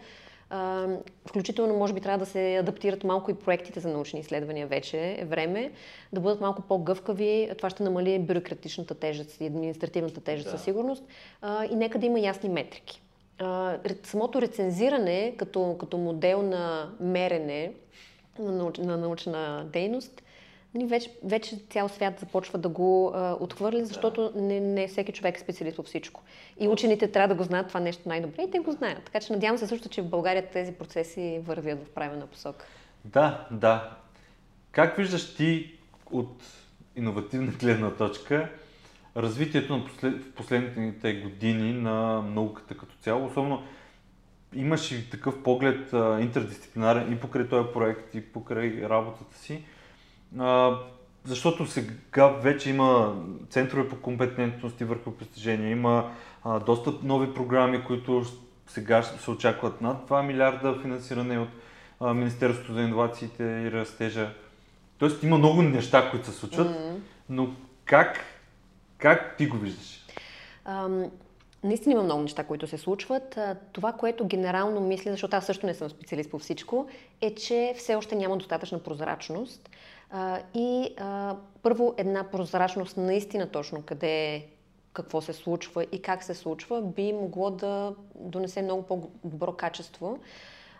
включително, 1.26 1.74
може 1.74 1.92
би, 1.92 2.00
трябва 2.00 2.18
да 2.18 2.26
се 2.26 2.56
адаптират 2.56 3.04
малко 3.04 3.30
и 3.30 3.34
проектите 3.34 3.80
за 3.80 3.88
научни 3.88 4.20
изследвания 4.20 4.66
вече 4.66 5.16
е 5.18 5.24
време, 5.24 5.72
да 6.12 6.20
бъдат 6.20 6.40
малко 6.40 6.62
по-гъвкави. 6.62 7.50
Това 7.56 7.70
ще 7.70 7.82
намали 7.82 8.18
бюрократичната 8.18 8.94
тежест 8.94 9.40
и 9.40 9.46
административната 9.46 10.20
тежест 10.20 10.44
да. 10.44 10.50
със 10.50 10.62
сигурност. 10.62 11.04
И 11.70 11.74
нека 11.74 11.98
да 11.98 12.06
има 12.06 12.20
ясни 12.20 12.48
метрики. 12.48 13.02
Самото 14.02 14.42
рецензиране 14.42 15.34
като, 15.36 15.76
като 15.80 15.98
модел 15.98 16.42
на 16.42 16.90
мерене 17.00 17.72
на 18.38 18.96
научна 18.96 19.66
дейност 19.72 20.22
Нали, 20.74 20.86
вече, 20.86 21.10
вече 21.24 21.56
цял 21.70 21.88
свят 21.88 22.20
започва 22.20 22.58
да 22.58 22.68
го 22.68 23.12
а, 23.14 23.36
отхвърли, 23.40 23.84
защото 23.84 24.32
не, 24.36 24.60
не 24.60 24.88
всеки 24.88 25.12
човек 25.12 25.36
е 25.36 25.40
специалист 25.40 25.76
по 25.76 25.82
всичко. 25.82 26.22
И 26.60 26.68
учените 26.68 27.12
трябва 27.12 27.28
да 27.28 27.34
го 27.34 27.44
знаят 27.44 27.68
това 27.68 27.80
нещо 27.80 28.08
най-добре 28.08 28.42
и 28.42 28.50
те 28.50 28.58
го 28.58 28.72
знаят. 28.72 29.04
Така 29.04 29.20
че 29.20 29.32
надявам 29.32 29.58
се 29.58 29.66
също, 29.66 29.88
че 29.88 30.02
в 30.02 30.08
България 30.08 30.50
тези 30.50 30.72
процеси 30.72 31.40
вървят 31.44 31.86
в 31.86 31.90
правилна 31.90 32.26
посока. 32.26 32.66
Да, 33.04 33.46
да. 33.50 33.96
Как 34.70 34.96
виждаш 34.96 35.34
ти 35.34 35.78
от 36.10 36.42
иновативна 36.96 37.52
гледна 37.52 37.90
точка 37.90 38.48
развитието 39.16 39.76
на 39.76 39.84
послед... 39.84 40.24
в 40.24 40.32
последните 40.32 41.14
години 41.14 41.72
на 41.72 42.22
науката 42.22 42.76
като 42.76 42.94
цяло, 43.00 43.26
особено 43.26 43.62
имаш 44.54 44.92
и 44.92 45.10
такъв 45.10 45.42
поглед 45.42 45.92
а, 45.92 46.20
интердисциплинарен 46.20 47.12
и 47.12 47.20
покрай 47.20 47.48
този 47.48 47.68
проект, 47.72 48.14
и 48.14 48.32
покрай 48.32 48.82
работата 48.82 49.38
си. 49.38 49.64
А, 50.38 50.78
защото 51.24 51.66
сега 51.66 52.28
вече 52.28 52.70
има 52.70 53.16
центрове 53.50 53.88
по 53.88 53.96
компетентност 53.96 54.80
и 54.80 54.84
върху 54.84 55.10
постижения, 55.10 55.70
има 55.70 56.10
а, 56.44 56.58
доста 56.60 56.92
нови 57.02 57.34
програми, 57.34 57.84
които 57.84 58.24
сега 58.66 59.02
се 59.02 59.30
очакват 59.30 59.80
над 59.80 60.08
2 60.08 60.26
милиарда 60.26 60.78
финансиране 60.82 61.38
от 61.38 61.48
а, 62.00 62.14
Министерството 62.14 62.72
за 62.72 62.82
инновациите 62.82 63.42
и 63.42 63.72
растежа. 63.72 64.34
Тоест 64.98 65.22
има 65.22 65.38
много 65.38 65.62
неща, 65.62 66.10
които 66.10 66.26
се 66.26 66.32
случват, 66.32 66.68
mm-hmm. 66.68 66.96
но 67.28 67.48
как, 67.84 68.20
как 68.98 69.36
ти 69.36 69.46
го 69.46 69.56
виждаш? 69.56 70.06
Um, 70.68 71.10
наистина 71.64 71.92
има 71.92 72.02
много 72.02 72.22
неща, 72.22 72.44
които 72.44 72.66
се 72.66 72.78
случват. 72.78 73.38
Това, 73.72 73.92
което 73.92 74.26
генерално 74.26 74.80
мисля, 74.80 75.10
защото 75.10 75.36
аз 75.36 75.46
също 75.46 75.66
не 75.66 75.74
съм 75.74 75.90
специалист 75.90 76.30
по 76.30 76.38
всичко, 76.38 76.86
е, 77.20 77.34
че 77.34 77.74
все 77.76 77.94
още 77.94 78.14
няма 78.14 78.36
достатъчна 78.36 78.78
прозрачност. 78.78 79.70
И 80.54 80.94
първо 81.62 81.94
една 81.96 82.24
прозрачност 82.24 82.96
наистина 82.96 83.46
точно 83.46 83.82
къде 83.82 84.46
какво 84.92 85.20
се 85.20 85.32
случва 85.32 85.86
и 85.92 86.02
как 86.02 86.22
се 86.22 86.34
случва, 86.34 86.82
би 86.82 87.12
могло 87.12 87.50
да 87.50 87.94
донесе 88.14 88.62
много 88.62 88.82
по-добро 88.82 89.52
качество 89.52 90.18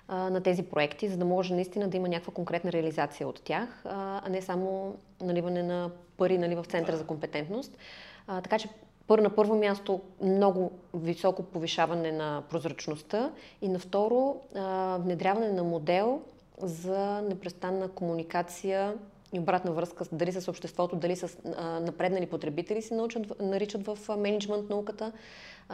а, 0.09 0.31
на 0.31 0.40
тези 0.40 0.62
проекти, 0.62 1.09
за 1.09 1.16
да 1.16 1.25
може 1.25 1.55
наистина 1.55 1.88
да 1.88 1.97
има 1.97 2.09
някаква 2.09 2.33
конкретна 2.33 2.73
реализация 2.73 3.29
от 3.29 3.42
тях, 3.42 3.83
а, 3.85 4.23
не 4.31 4.42
само 4.42 4.97
наливане 5.21 5.62
на 5.62 5.90
пари 6.16 6.38
нали, 6.38 6.55
в 6.55 6.64
центъра 6.64 6.97
за 6.97 7.07
компетентност. 7.07 7.79
А, 8.27 8.40
така 8.40 8.59
че 8.59 8.68
първо, 9.07 9.23
на 9.23 9.31
първо 9.35 9.57
място 9.57 10.01
много 10.23 10.73
високо 10.95 11.42
повишаване 11.42 12.12
на 12.12 12.42
прозрачността 12.51 13.31
и 13.62 13.68
на 13.68 13.79
второ 13.79 14.37
а, 14.55 14.99
внедряване 15.01 15.53
на 15.53 15.64
модел 15.64 16.23
за 16.59 17.23
непрестанна 17.29 17.88
комуникация 17.88 18.95
и 19.33 19.38
обратна 19.38 19.73
връзка 19.73 20.05
дали 20.12 20.33
с 20.33 20.49
обществото, 20.49 20.97
дали 20.97 21.16
с 21.16 21.38
напреднали 21.81 22.27
потребители 22.27 22.83
се 22.83 22.95
научат, 22.95 23.40
наричат 23.40 23.87
в 23.87 24.16
менеджмент 24.16 24.71
науката, 24.71 25.12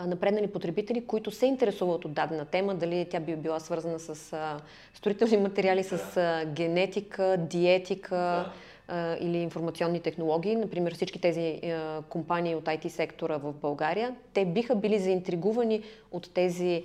напреднали 0.07 0.47
потребители, 0.47 1.07
които 1.07 1.31
се 1.31 1.47
интересуват 1.47 2.05
от 2.05 2.13
дадена 2.13 2.45
тема, 2.45 2.75
дали 2.75 3.07
тя 3.11 3.21
би 3.21 3.37
била 3.37 3.61
свързана 3.61 3.99
с 3.99 4.37
строителни 4.95 5.37
материали, 5.37 5.85
с 5.85 6.17
а, 6.17 6.45
генетика, 6.45 7.37
диетика, 7.39 8.51
да. 8.89 9.19
или 9.21 9.37
информационни 9.37 10.01
технологии, 10.01 10.57
например 10.57 10.95
всички 10.95 11.21
тези 11.21 11.61
компании 12.09 12.55
от 12.55 12.65
IT 12.65 12.89
сектора 12.89 13.37
в 13.37 13.53
България, 13.53 14.15
те 14.35 14.45
биха 14.45 14.75
били 14.75 14.99
заинтригувани 14.99 15.83
от 16.13 16.31
тези 16.35 16.83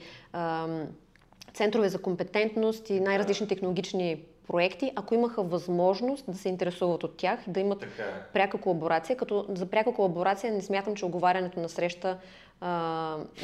центрове 1.53 1.89
за 1.89 2.01
компетентност 2.01 2.89
и 2.89 2.99
най-различни 2.99 3.47
технологични 3.47 4.17
проекти, 4.47 4.91
ако 4.95 5.13
имаха 5.13 5.43
възможност 5.43 6.25
да 6.27 6.37
се 6.37 6.49
интересуват 6.49 7.03
от 7.03 7.17
тях, 7.17 7.39
да 7.47 7.59
имат 7.59 7.79
така 7.79 8.03
е. 8.03 8.23
пряка 8.33 8.57
колаборация. 8.57 9.17
Като 9.17 9.45
за 9.49 9.65
пряка 9.65 9.93
колаборация 9.93 10.53
не 10.53 10.61
смятам, 10.61 10.95
че 10.95 11.05
оговарянето 11.05 11.59
на 11.59 11.69
среща 11.69 12.17
а, 12.61 12.69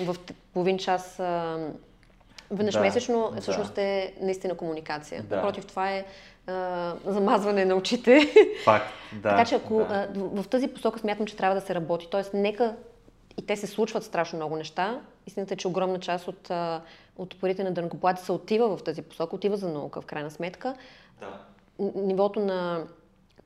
в 0.06 0.16
половин 0.54 0.78
час 0.78 1.20
а, 1.20 1.58
веднъж 2.52 2.74
да, 2.74 2.82
месечно 2.82 3.32
да. 3.36 3.42
всъщност 3.42 3.78
е 3.78 4.14
наистина 4.22 4.58
комуникация. 4.58 5.24
Да. 5.24 5.36
Напротив, 5.36 5.66
това 5.66 5.92
е 5.92 6.06
а, 6.48 6.96
замазване 7.06 7.66
на 7.66 7.76
очите. 7.76 8.20
Факт, 8.64 8.88
да. 9.14 9.30
така 9.30 9.46
че 9.46 9.56
ако 9.56 9.78
да. 9.78 10.08
а, 10.16 10.20
в, 10.20 10.48
тази 10.48 10.68
посока 10.68 11.00
смятам, 11.00 11.26
че 11.26 11.36
трябва 11.36 11.56
да 11.56 11.62
се 11.62 11.76
работи. 11.76 12.08
Тоест, 12.12 12.34
нека 12.34 12.76
и 13.38 13.46
те 13.46 13.56
се 13.56 13.68
случват 13.68 14.04
страшно 14.04 14.38
много 14.38 14.56
неща. 14.56 15.00
Истината 15.28 15.54
е, 15.54 15.58
че 15.58 15.68
огромна 15.68 16.00
част 16.00 16.28
от, 16.28 16.52
от 17.20 17.40
парите 17.40 17.64
на 17.64 17.72
дънкоплати 17.72 18.26
се 18.26 18.32
отива 18.32 18.78
в 18.78 18.84
тази 18.84 19.02
посока, 19.02 19.36
отива 19.36 19.58
за 19.58 19.70
наука 19.70 20.02
в 20.02 20.06
крайна 20.06 20.32
сметка. 20.32 20.76
Да. 21.20 21.46
Нивото 21.96 22.40
на, 22.40 22.88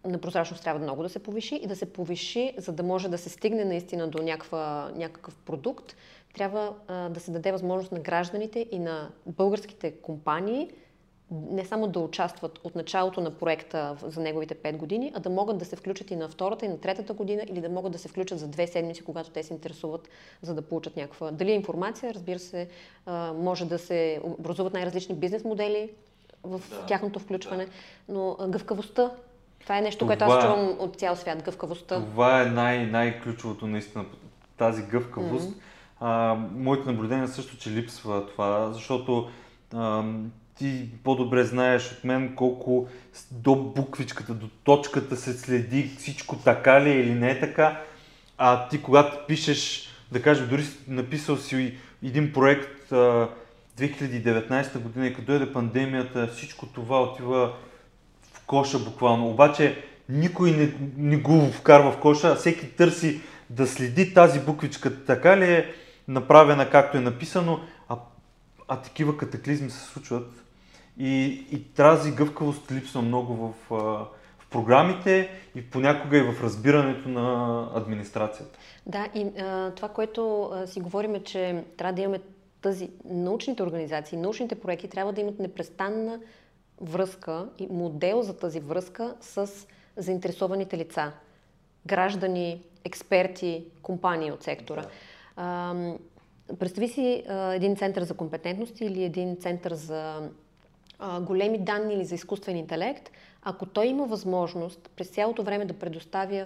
на 0.06 0.18
прозрачност 0.18 0.64
трябва 0.64 0.82
много 0.82 1.04
да 1.04 1.10
се 1.10 1.24
повиши 1.24 1.56
и 1.56 1.68
да 1.68 1.76
се 1.76 1.94
повиши, 1.94 2.54
за 2.58 2.72
да 2.72 2.84
може 2.84 3.10
да 3.10 3.18
се 3.18 3.30
стигне 3.30 3.66
наистина 3.66 4.08
до 4.08 4.24
някаква, 4.24 4.92
някакъв 4.96 5.38
продукт. 5.38 5.96
Трябва 6.34 6.74
а, 6.88 7.10
да 7.10 7.20
се 7.20 7.32
даде 7.32 7.52
възможност 7.52 7.92
на 7.92 8.00
гражданите 8.00 8.68
и 8.72 8.80
на 8.80 9.10
българските 9.26 9.92
компании 9.92 10.72
не 11.32 11.66
само 11.66 11.88
да 11.88 12.00
участват 12.00 12.60
от 12.64 12.76
началото 12.76 13.22
на 13.22 13.32
проекта 13.32 13.98
за 14.02 14.22
неговите 14.22 14.56
5 14.56 14.78
години, 14.78 15.12
а 15.16 15.20
да 15.20 15.30
могат 15.30 15.58
да 15.58 15.66
се 15.66 15.76
включат 15.76 16.12
и 16.12 16.16
на 16.16 16.30
втората 16.30 16.66
и 16.66 16.70
на 16.70 16.78
третата 16.78 17.14
година 17.14 17.44
или 17.48 17.62
да 17.62 17.70
могат 17.70 17.92
да 17.92 18.00
се 18.00 18.08
включат 18.08 18.40
за 18.40 18.48
две 18.48 18.68
седмици, 18.68 19.04
когато 19.04 19.30
те 19.30 19.44
се 19.44 19.54
интересуват, 19.54 20.10
за 20.42 20.56
да 20.56 20.62
получат 20.62 20.98
някаква... 20.98 21.32
Дали 21.32 21.52
е 21.52 21.56
информация, 21.56 22.14
разбира 22.14 22.40
се, 22.40 22.68
може 23.36 23.66
да 23.66 23.80
се 23.80 24.22
образуват 24.24 24.74
най-различни 24.74 25.16
бизнес 25.16 25.44
модели 25.44 25.90
в 26.44 26.62
да, 26.70 26.86
тяхното 26.86 27.20
включване, 27.20 27.66
да. 27.66 27.72
но 28.14 28.38
гъвкавостта 28.50 29.12
това 29.64 29.78
е 29.78 29.82
нещо, 29.82 30.00
това, 30.00 30.10
което 30.10 30.26
аз 30.26 30.44
чувам 30.44 30.76
от 30.80 30.96
цял 30.96 31.16
свят, 31.16 31.44
гъвкавостта. 31.44 31.96
Това 31.96 32.42
е 32.42 32.46
най- 32.46 32.86
най-ключовото 32.86 33.68
наистина, 33.68 34.06
тази 34.58 34.84
гъвкавост. 34.84 35.50
Mm-hmm. 35.50 35.62
А, 36.00 36.38
моето 36.56 36.92
наблюдение 36.92 37.28
също, 37.28 37.58
че 37.58 37.70
липсва 37.70 38.28
това, 38.28 38.72
защото 38.72 39.30
ти 40.56 40.90
по-добре 41.04 41.44
знаеш 41.44 41.92
от 41.92 42.04
мен 42.04 42.36
колко 42.36 42.88
до 43.32 43.56
буквичката, 43.56 44.34
до 44.34 44.48
точката 44.64 45.18
се 45.18 45.34
следи 45.34 45.92
всичко 45.98 46.36
така 46.36 46.82
ли 46.82 46.90
е 46.90 47.00
или 47.00 47.14
не 47.14 47.32
е 47.32 47.40
така. 47.40 47.82
А 48.38 48.68
ти 48.68 48.82
когато 48.82 49.28
пишеш, 49.28 49.90
да 50.12 50.22
кажем, 50.22 50.48
дори 50.50 50.64
написал 50.88 51.38
си 51.38 51.78
един 52.04 52.34
проект 52.34 52.92
а, 52.92 53.30
2019 53.78 54.80
година 54.80 55.08
и 55.08 55.14
като 55.14 55.26
дойде 55.26 55.54
пандемията, 55.54 56.28
всичко 56.28 56.66
това 56.66 57.04
отива 57.04 57.54
в 58.34 58.46
коша 58.46 58.80
буквално. 58.80 59.30
Обаче 59.30 59.84
никой 60.10 60.52
не, 60.52 60.74
не 60.98 61.18
го 61.18 61.52
вкарва 61.52 61.92
в 61.92 62.00
коша, 62.00 62.36
всеки 62.36 62.68
търси 62.68 63.22
да 63.50 63.68
следи 63.68 64.14
тази 64.14 64.40
буквичка 64.40 65.06
така 65.06 65.38
ли 65.38 65.54
е 65.54 65.74
направена 66.08 66.70
както 66.70 66.98
е 66.98 67.02
написано, 67.02 67.60
а, 67.90 67.98
а 68.68 68.82
такива 68.82 69.18
катаклизми 69.18 69.70
се 69.70 69.80
случват 69.80 70.43
и, 70.98 71.46
и 71.52 71.64
тази 71.64 72.12
гъвкавост 72.12 72.72
липсва 72.72 73.02
много 73.02 73.34
в, 73.36 73.54
в 74.40 74.48
програмите 74.50 75.30
и 75.56 75.70
понякога 75.70 76.18
и 76.18 76.22
в 76.22 76.44
разбирането 76.44 77.10
на 77.10 77.68
администрацията. 77.76 78.60
Да, 78.86 79.08
и 79.16 79.26
а, 79.40 79.72
това, 79.72 79.90
което 79.90 80.44
а, 80.44 80.68
си 80.68 80.80
говорим 80.80 81.16
е, 81.16 81.24
че 81.24 81.64
трябва 81.78 81.94
да 81.94 82.02
имаме 82.02 82.20
тази 82.62 82.90
научните 83.06 83.64
организации, 83.64 84.18
научните 84.18 84.56
проекти 84.56 84.88
трябва 84.88 85.14
да 85.14 85.22
имат 85.22 85.40
непрестанна 85.40 86.20
връзка 86.82 87.50
и 87.60 87.68
модел 87.72 88.22
за 88.22 88.38
тази 88.38 88.60
връзка 88.60 89.16
с 89.22 89.50
заинтересованите 89.98 90.78
лица. 90.78 91.12
Граждани, 91.86 92.62
експерти, 92.86 93.66
компании 93.82 94.32
от 94.32 94.44
сектора. 94.44 94.82
Да. 94.82 94.88
А, 95.36 95.76
представи 96.60 96.88
си 96.88 97.24
а, 97.30 97.54
един 97.54 97.76
център 97.76 98.04
за 98.04 98.14
компетентности 98.14 98.86
или 98.86 99.04
един 99.04 99.38
център 99.38 99.74
за 99.74 100.30
а, 101.00 101.22
големи 101.22 101.58
данни 101.58 101.94
или 101.94 102.06
за 102.06 102.16
изкуствен 102.16 102.58
интелект, 102.58 103.12
ако 103.42 103.66
той 103.66 103.88
има 103.88 104.06
възможност 104.06 104.90
през 104.96 105.08
цялото 105.10 105.44
време 105.44 105.66
да 105.66 105.74
предоставя 105.74 106.46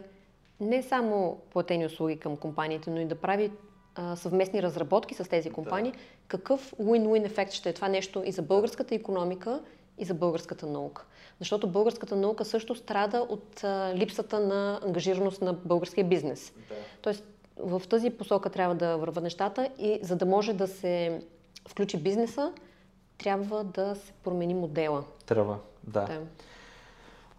не 0.60 0.84
само 0.84 1.40
платени 1.50 1.86
услуги 1.86 2.20
към 2.20 2.38
компаниите, 2.38 2.90
но 2.90 3.00
и 3.00 3.06
да 3.06 3.16
прави 3.16 3.52
а, 3.96 4.16
съвместни 4.16 4.64
разработки 4.64 5.14
с 5.14 5.30
тези 5.30 5.50
компании, 5.50 5.92
да. 5.92 5.98
какъв 6.28 6.74
win-win 6.82 7.26
ефект 7.26 7.52
ще 7.52 7.70
е 7.70 7.74
това 7.74 7.88
нещо 7.88 8.24
и 8.26 8.32
за 8.32 8.42
българската 8.42 8.96
економика, 8.96 9.62
и 9.98 10.06
за 10.06 10.14
българската 10.14 10.66
наука. 10.66 11.06
Защото 11.40 11.68
българската 11.68 12.16
наука 12.16 12.46
също 12.46 12.76
страда 12.76 13.26
от 13.30 13.64
а, 13.64 13.94
липсата 13.96 14.40
на 14.40 14.80
ангажираност 14.84 15.42
на 15.42 15.54
българския 15.54 16.06
бизнес. 16.06 16.54
Да. 16.70 16.76
Тоест, 17.02 17.24
в 17.58 17.82
тази 17.90 18.10
посока 18.10 18.50
трябва 18.50 18.76
да 18.76 18.98
върват 18.98 19.24
нещата 19.24 19.70
и 19.80 20.00
за 20.02 20.16
да 20.16 20.26
може 20.26 20.54
да 20.54 20.68
се 20.68 21.22
включи 21.70 21.98
бизнеса, 21.98 22.54
трябва 23.18 23.64
да 23.64 23.96
се 23.96 24.12
промени 24.24 24.54
модела. 24.54 25.04
Трябва, 25.26 25.58
да. 25.84 26.06
да. 26.06 26.20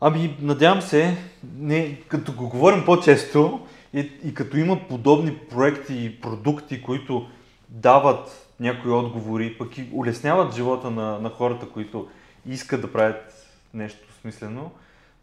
Ами, 0.01 0.37
надявам 0.41 0.83
се, 0.83 1.17
не, 1.59 2.01
като 2.09 2.33
го 2.33 2.49
говорим 2.49 2.85
по-често 2.85 3.67
и, 3.95 4.13
и 4.25 4.35
като 4.35 4.57
има 4.57 4.81
подобни 4.89 5.39
проекти 5.39 6.05
и 6.05 6.21
продукти, 6.21 6.83
които 6.83 7.27
дават 7.69 8.49
някои 8.61 8.93
отговори, 8.93 9.59
пък 9.59 9.79
и 9.79 9.89
улесняват 9.93 10.55
живота 10.55 10.91
на, 10.91 11.19
на 11.19 11.31
хората, 11.31 11.69
които 11.69 12.09
искат 12.47 12.81
да 12.81 12.93
правят 12.93 13.47
нещо 13.75 14.13
смислено, 14.21 14.71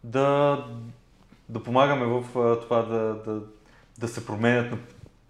да, 0.04 0.64
да 1.48 1.62
помагаме 1.62 2.06
в 2.06 2.24
това 2.62 2.82
да, 2.82 3.14
да, 3.14 3.40
да 3.98 4.08
се 4.08 4.26
променят 4.26 4.70
на 4.70 4.78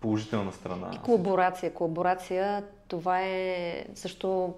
положителна 0.00 0.52
страна. 0.52 0.90
И 0.94 0.98
колаборация. 0.98 1.74
Колаборация, 1.74 2.64
това 2.88 3.22
е 3.22 3.84
също 3.94 4.54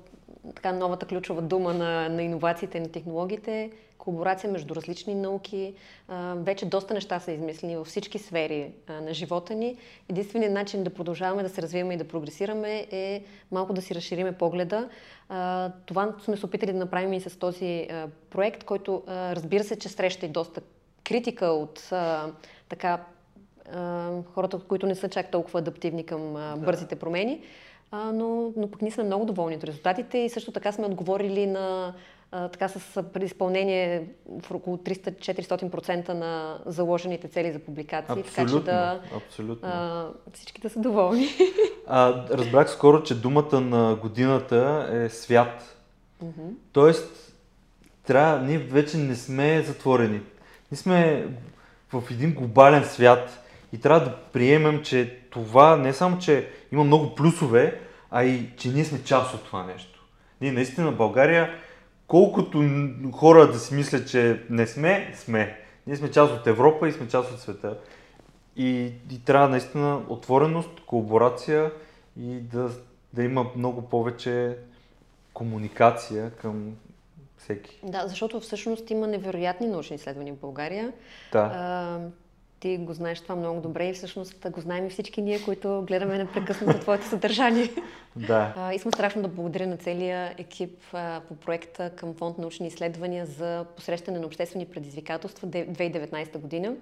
така 0.54 0.72
новата 0.72 1.06
ключова 1.06 1.42
дума 1.42 1.74
на, 1.74 2.08
на 2.08 2.22
иновациите 2.22 2.78
и 2.78 2.80
на 2.80 2.88
технологиите. 2.88 3.70
Колаборация 3.98 4.52
между 4.52 4.74
различни 4.74 5.14
науки. 5.14 5.74
А, 6.08 6.34
вече 6.36 6.66
доста 6.66 6.94
неща 6.94 7.20
са 7.20 7.32
измислени 7.32 7.76
във 7.76 7.86
всички 7.86 8.18
сфери 8.18 8.72
а, 8.86 9.00
на 9.00 9.14
живота 9.14 9.54
ни. 9.54 9.76
Единственият 10.08 10.54
начин 10.54 10.84
да 10.84 10.90
продължаваме 10.90 11.42
да 11.42 11.48
се 11.48 11.62
развиваме 11.62 11.94
и 11.94 11.96
да 11.96 12.08
прогресираме 12.08 12.86
е 12.90 13.24
малко 13.52 13.72
да 13.72 13.82
си 13.82 13.94
разшириме 13.94 14.32
погледа. 14.32 14.88
А, 15.28 15.72
това 15.86 16.14
сме 16.24 16.36
се 16.36 16.46
опитали 16.46 16.72
да 16.72 16.78
направим 16.78 17.12
и 17.12 17.20
с 17.20 17.38
този 17.38 17.86
а, 17.90 18.08
проект, 18.30 18.64
който 18.64 19.02
а, 19.06 19.36
разбира 19.36 19.64
се, 19.64 19.78
че 19.78 19.88
среща 19.88 20.26
и 20.26 20.28
доста 20.28 20.60
критика 21.04 21.46
от 21.46 21.88
а, 21.92 22.32
така 22.68 23.04
хората, 24.34 24.58
които 24.58 24.86
не 24.86 24.94
са 24.94 25.08
чак 25.08 25.30
толкова 25.30 25.58
адаптивни 25.58 26.06
към 26.06 26.54
бързите 26.58 26.96
промени. 26.96 27.42
А, 27.90 28.12
но, 28.12 28.52
но 28.56 28.70
пък 28.70 28.82
ние 28.82 28.90
сме 28.90 29.04
много 29.04 29.24
доволни 29.24 29.56
от 29.56 29.64
резултатите 29.64 30.18
и 30.18 30.28
също 30.28 30.52
така 30.52 30.72
сме 30.72 30.86
отговорили 30.86 31.46
на 31.46 31.94
а, 32.32 32.48
така 32.48 32.68
с 32.68 33.02
предизпълнение 33.02 34.08
в 34.42 34.54
около 34.54 34.76
300-400% 34.76 36.08
на 36.08 36.58
заложените 36.66 37.28
цели 37.28 37.52
за 37.52 37.58
публикации. 37.58 38.20
Абсолютно, 38.20 38.34
така 38.34 38.58
че 38.58 38.64
да 38.64 39.00
абсолютно. 39.16 39.68
А, 39.68 40.08
всички 40.34 40.60
да 40.60 40.70
са 40.70 40.80
доволни. 40.80 41.28
А, 41.90 42.28
разбрах 42.30 42.70
скоро, 42.70 43.02
че 43.02 43.20
думата 43.20 43.60
на 43.60 43.94
годината 43.94 44.88
е 44.92 45.08
свят. 45.08 45.76
Mm-hmm. 46.24 46.52
Тоест, 46.72 47.34
трябва, 48.06 48.46
ние 48.46 48.58
вече 48.58 48.96
не 48.96 49.16
сме 49.16 49.62
затворени. 49.62 50.20
Ние 50.72 50.78
сме 50.78 51.26
в 51.92 52.02
един 52.10 52.34
глобален 52.34 52.84
свят 52.84 53.44
и 53.72 53.80
трябва 53.80 54.04
да 54.04 54.16
приемем, 54.16 54.82
че 54.82 55.18
това 55.30 55.76
не 55.76 55.92
само, 55.92 56.18
че 56.18 56.48
има 56.72 56.84
много 56.84 57.14
плюсове, 57.14 57.80
а 58.10 58.24
и 58.24 58.56
че 58.56 58.68
ние 58.68 58.84
сме 58.84 59.04
част 59.04 59.34
от 59.34 59.44
това 59.44 59.64
нещо. 59.66 60.04
Ние 60.40 60.52
наистина 60.52 60.92
България, 60.92 61.50
колкото 62.06 62.64
хора 63.12 63.52
да 63.52 63.58
си 63.58 63.74
мислят, 63.74 64.08
че 64.08 64.42
не 64.50 64.66
сме, 64.66 65.12
сме. 65.14 65.58
Ние 65.86 65.96
сме 65.96 66.10
част 66.10 66.32
от 66.32 66.46
Европа 66.46 66.88
и 66.88 66.92
сме 66.92 67.08
част 67.08 67.32
от 67.32 67.40
света. 67.40 67.78
И, 68.56 68.92
и 69.10 69.24
трябва 69.24 69.48
наистина 69.48 70.02
отвореност, 70.08 70.80
колаборация 70.86 71.72
и 72.20 72.40
да, 72.40 72.70
да 73.12 73.22
има 73.22 73.46
много 73.56 73.82
повече 73.82 74.56
комуникация 75.32 76.30
към 76.30 76.74
всеки. 77.36 77.80
Да, 77.82 78.06
защото 78.06 78.40
всъщност 78.40 78.90
има 78.90 79.06
невероятни 79.06 79.66
научни 79.66 79.96
изследвания 79.96 80.34
в 80.34 80.38
България. 80.38 80.92
Да. 81.32 82.10
Ти 82.60 82.78
го 82.78 82.92
знаеш 82.92 83.20
това 83.20 83.36
много 83.36 83.60
добре 83.60 83.88
и 83.88 83.92
всъщност 83.92 84.50
го 84.50 84.60
знаем 84.60 84.86
и 84.86 84.90
всички 84.90 85.22
ние, 85.22 85.42
които 85.44 85.84
гледаме 85.86 86.18
непрекъснато 86.18 86.78
твоето 86.80 87.06
съдържание. 87.06 87.70
Да. 88.16 88.54
А, 88.56 88.74
искам 88.74 88.92
страшно 88.92 89.22
да 89.22 89.28
благодаря 89.28 89.66
на 89.66 89.76
целия 89.76 90.34
екип 90.38 90.78
а, 90.92 91.20
по 91.28 91.34
проекта 91.34 91.90
към 91.90 92.14
Фонд 92.14 92.38
научни 92.38 92.66
изследвания 92.66 93.26
за 93.26 93.64
посрещане 93.76 94.18
на 94.18 94.26
обществени 94.26 94.66
предизвикателства 94.66 95.48
2019 95.48 96.38
година 96.38 96.74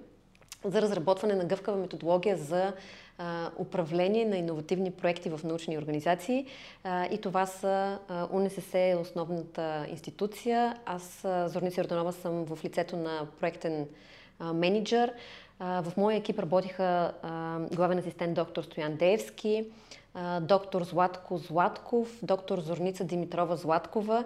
за 0.65 0.81
разработване 0.81 1.35
на 1.35 1.45
гъвкава 1.45 1.77
методология 1.77 2.37
за 2.37 2.73
а, 3.17 3.49
управление 3.57 4.25
на 4.25 4.37
иновативни 4.37 4.91
проекти 4.91 5.29
в 5.29 5.39
научни 5.43 5.77
организации. 5.77 6.45
А, 6.83 7.05
и 7.05 7.17
това 7.21 7.45
са 7.45 7.99
а, 8.07 8.27
УНСС, 8.31 8.97
основната 9.01 9.85
институция. 9.89 10.75
Аз, 10.85 11.25
Зорница 11.45 11.81
Йорданова, 11.81 12.11
съм 12.11 12.45
в 12.45 12.59
лицето 12.63 12.97
на 12.97 13.27
проектен 13.39 13.85
менеджер. 14.53 15.13
В 15.59 15.93
моя 15.97 16.17
екип 16.17 16.39
работиха 16.39 17.13
главен 17.73 17.97
асистент 17.97 18.33
доктор 18.33 18.63
Стоян 18.63 18.95
Деевски, 18.95 19.65
доктор 20.41 20.83
Златко 20.83 21.37
Златков, 21.37 22.19
доктор 22.23 22.59
Зорница 22.59 23.03
Димитрова 23.03 23.55
Златкова, 23.55 24.23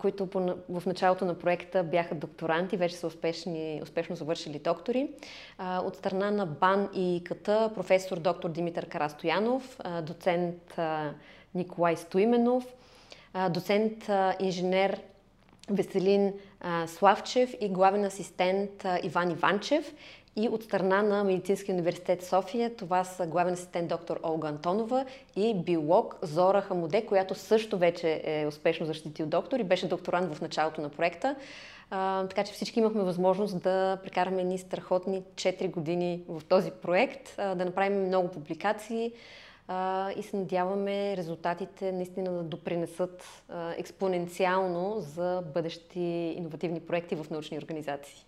които 0.00 0.28
в 0.68 0.82
началото 0.86 1.24
на 1.24 1.38
проекта 1.38 1.82
бяха 1.82 2.14
докторанти, 2.14 2.76
вече 2.76 2.96
са 2.96 3.06
успешни, 3.06 3.80
успешно 3.82 4.16
завършили 4.16 4.58
доктори. 4.58 5.08
От 5.60 5.96
страна 5.96 6.30
на 6.30 6.46
БАН 6.46 6.88
и 6.94 7.22
КТ 7.24 7.44
професор 7.74 8.18
доктор 8.18 8.50
Димитър 8.50 8.86
Карастоянов, 8.86 9.80
доцент 10.02 10.78
Николай 11.54 11.96
Стоименов, 11.96 12.66
доцент 13.50 14.10
инженер 14.40 15.00
Веселин 15.70 16.32
Славчев 16.86 17.54
и 17.60 17.68
главен 17.68 18.04
асистент 18.04 18.86
Иван 19.02 19.30
Иванчев 19.30 19.94
и 20.36 20.48
от 20.48 20.62
страна 20.62 21.02
на 21.02 21.24
Медицинския 21.24 21.74
университет 21.74 22.24
София, 22.24 22.76
това 22.76 23.04
са 23.04 23.26
главен 23.26 23.54
асистент 23.54 23.88
доктор 23.88 24.20
Олга 24.24 24.48
Антонова 24.48 25.04
и 25.36 25.54
биолог 25.54 26.18
Зора 26.22 26.60
Хамуде, 26.60 27.06
която 27.06 27.34
също 27.34 27.78
вече 27.78 28.22
е 28.24 28.46
успешно 28.46 28.86
защитил 28.86 29.26
доктор 29.26 29.58
и 29.58 29.64
беше 29.64 29.88
докторант 29.88 30.34
в 30.34 30.40
началото 30.40 30.80
на 30.80 30.88
проекта. 30.88 31.36
А, 31.90 32.26
така 32.26 32.44
че 32.44 32.52
всички 32.52 32.78
имахме 32.78 33.02
възможност 33.02 33.62
да 33.62 33.98
прекараме 34.02 34.40
едни 34.40 34.58
страхотни 34.58 35.22
4 35.34 35.70
години 35.70 36.22
в 36.28 36.42
този 36.48 36.70
проект, 36.70 37.34
а, 37.38 37.54
да 37.54 37.64
направим 37.64 38.06
много 38.06 38.28
публикации 38.28 39.12
а, 39.68 40.10
и 40.16 40.22
се 40.22 40.36
надяваме 40.36 41.16
резултатите 41.16 41.92
наистина 41.92 42.32
да 42.32 42.42
допринесат 42.42 43.42
експоненциално 43.76 44.96
за 45.00 45.42
бъдещи 45.54 46.34
иновативни 46.36 46.80
проекти 46.80 47.14
в 47.14 47.30
научни 47.30 47.58
организации. 47.58 48.26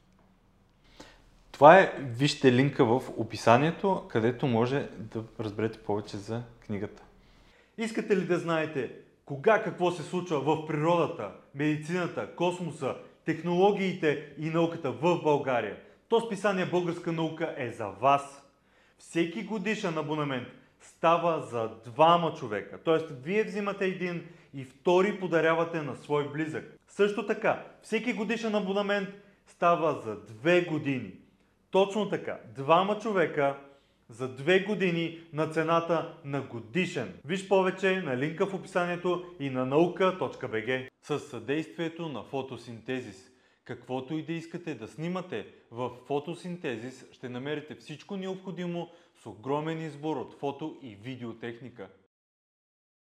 Това 1.54 1.78
е, 1.78 1.92
вижте 2.00 2.52
линка 2.52 2.84
в 2.84 3.02
описанието, 3.16 4.06
където 4.08 4.46
може 4.46 4.88
да 4.98 5.24
разберете 5.40 5.78
повече 5.78 6.16
за 6.16 6.42
книгата. 6.66 7.02
Искате 7.78 8.16
ли 8.16 8.26
да 8.26 8.38
знаете 8.38 8.92
кога 9.24 9.62
какво 9.62 9.90
се 9.90 10.02
случва 10.02 10.40
в 10.40 10.66
природата, 10.66 11.30
медицината, 11.54 12.34
космоса, 12.36 12.96
технологиите 13.24 14.32
и 14.38 14.50
науката 14.50 14.92
в 14.92 15.22
България? 15.22 15.76
То 16.08 16.20
списание 16.20 16.66
Българска 16.66 17.12
наука 17.12 17.54
е 17.56 17.70
за 17.70 17.86
вас. 17.86 18.42
Всеки 18.98 19.44
годишен 19.44 19.98
абонамент 19.98 20.48
става 20.80 21.40
за 21.40 21.70
двама 21.84 22.34
човека. 22.34 22.78
Тоест, 22.84 23.06
вие 23.22 23.44
взимате 23.44 23.84
един 23.84 24.26
и 24.54 24.64
втори 24.64 25.20
подарявате 25.20 25.82
на 25.82 25.96
свой 25.96 26.32
близък. 26.32 26.76
Също 26.88 27.26
така, 27.26 27.64
всеки 27.82 28.12
годишен 28.12 28.54
абонамент 28.54 29.08
става 29.46 30.00
за 30.04 30.16
две 30.16 30.60
години. 30.60 31.12
Точно 31.74 32.08
така. 32.08 32.40
Двама 32.56 32.98
човека 32.98 33.58
за 34.08 34.28
две 34.28 34.60
години 34.60 35.20
на 35.32 35.50
цената 35.50 36.18
на 36.24 36.42
годишен. 36.42 37.14
Виж 37.24 37.48
повече 37.48 38.02
на 38.02 38.16
линка 38.16 38.46
в 38.46 38.54
описанието 38.54 39.24
и 39.40 39.50
на 39.50 39.66
наука.bg. 39.66 40.88
С 41.02 41.18
съдействието 41.18 42.08
на 42.08 42.22
фотосинтезис. 42.22 43.30
Каквото 43.64 44.14
и 44.14 44.22
да 44.22 44.32
искате 44.32 44.74
да 44.74 44.88
снимате, 44.88 45.46
в 45.70 45.90
фотосинтезис 46.06 47.06
ще 47.12 47.28
намерите 47.28 47.74
всичко 47.74 48.16
необходимо 48.16 48.90
с 49.22 49.26
огромен 49.26 49.82
избор 49.82 50.16
от 50.16 50.34
фото 50.34 50.78
и 50.82 50.94
видеотехника. 50.94 51.88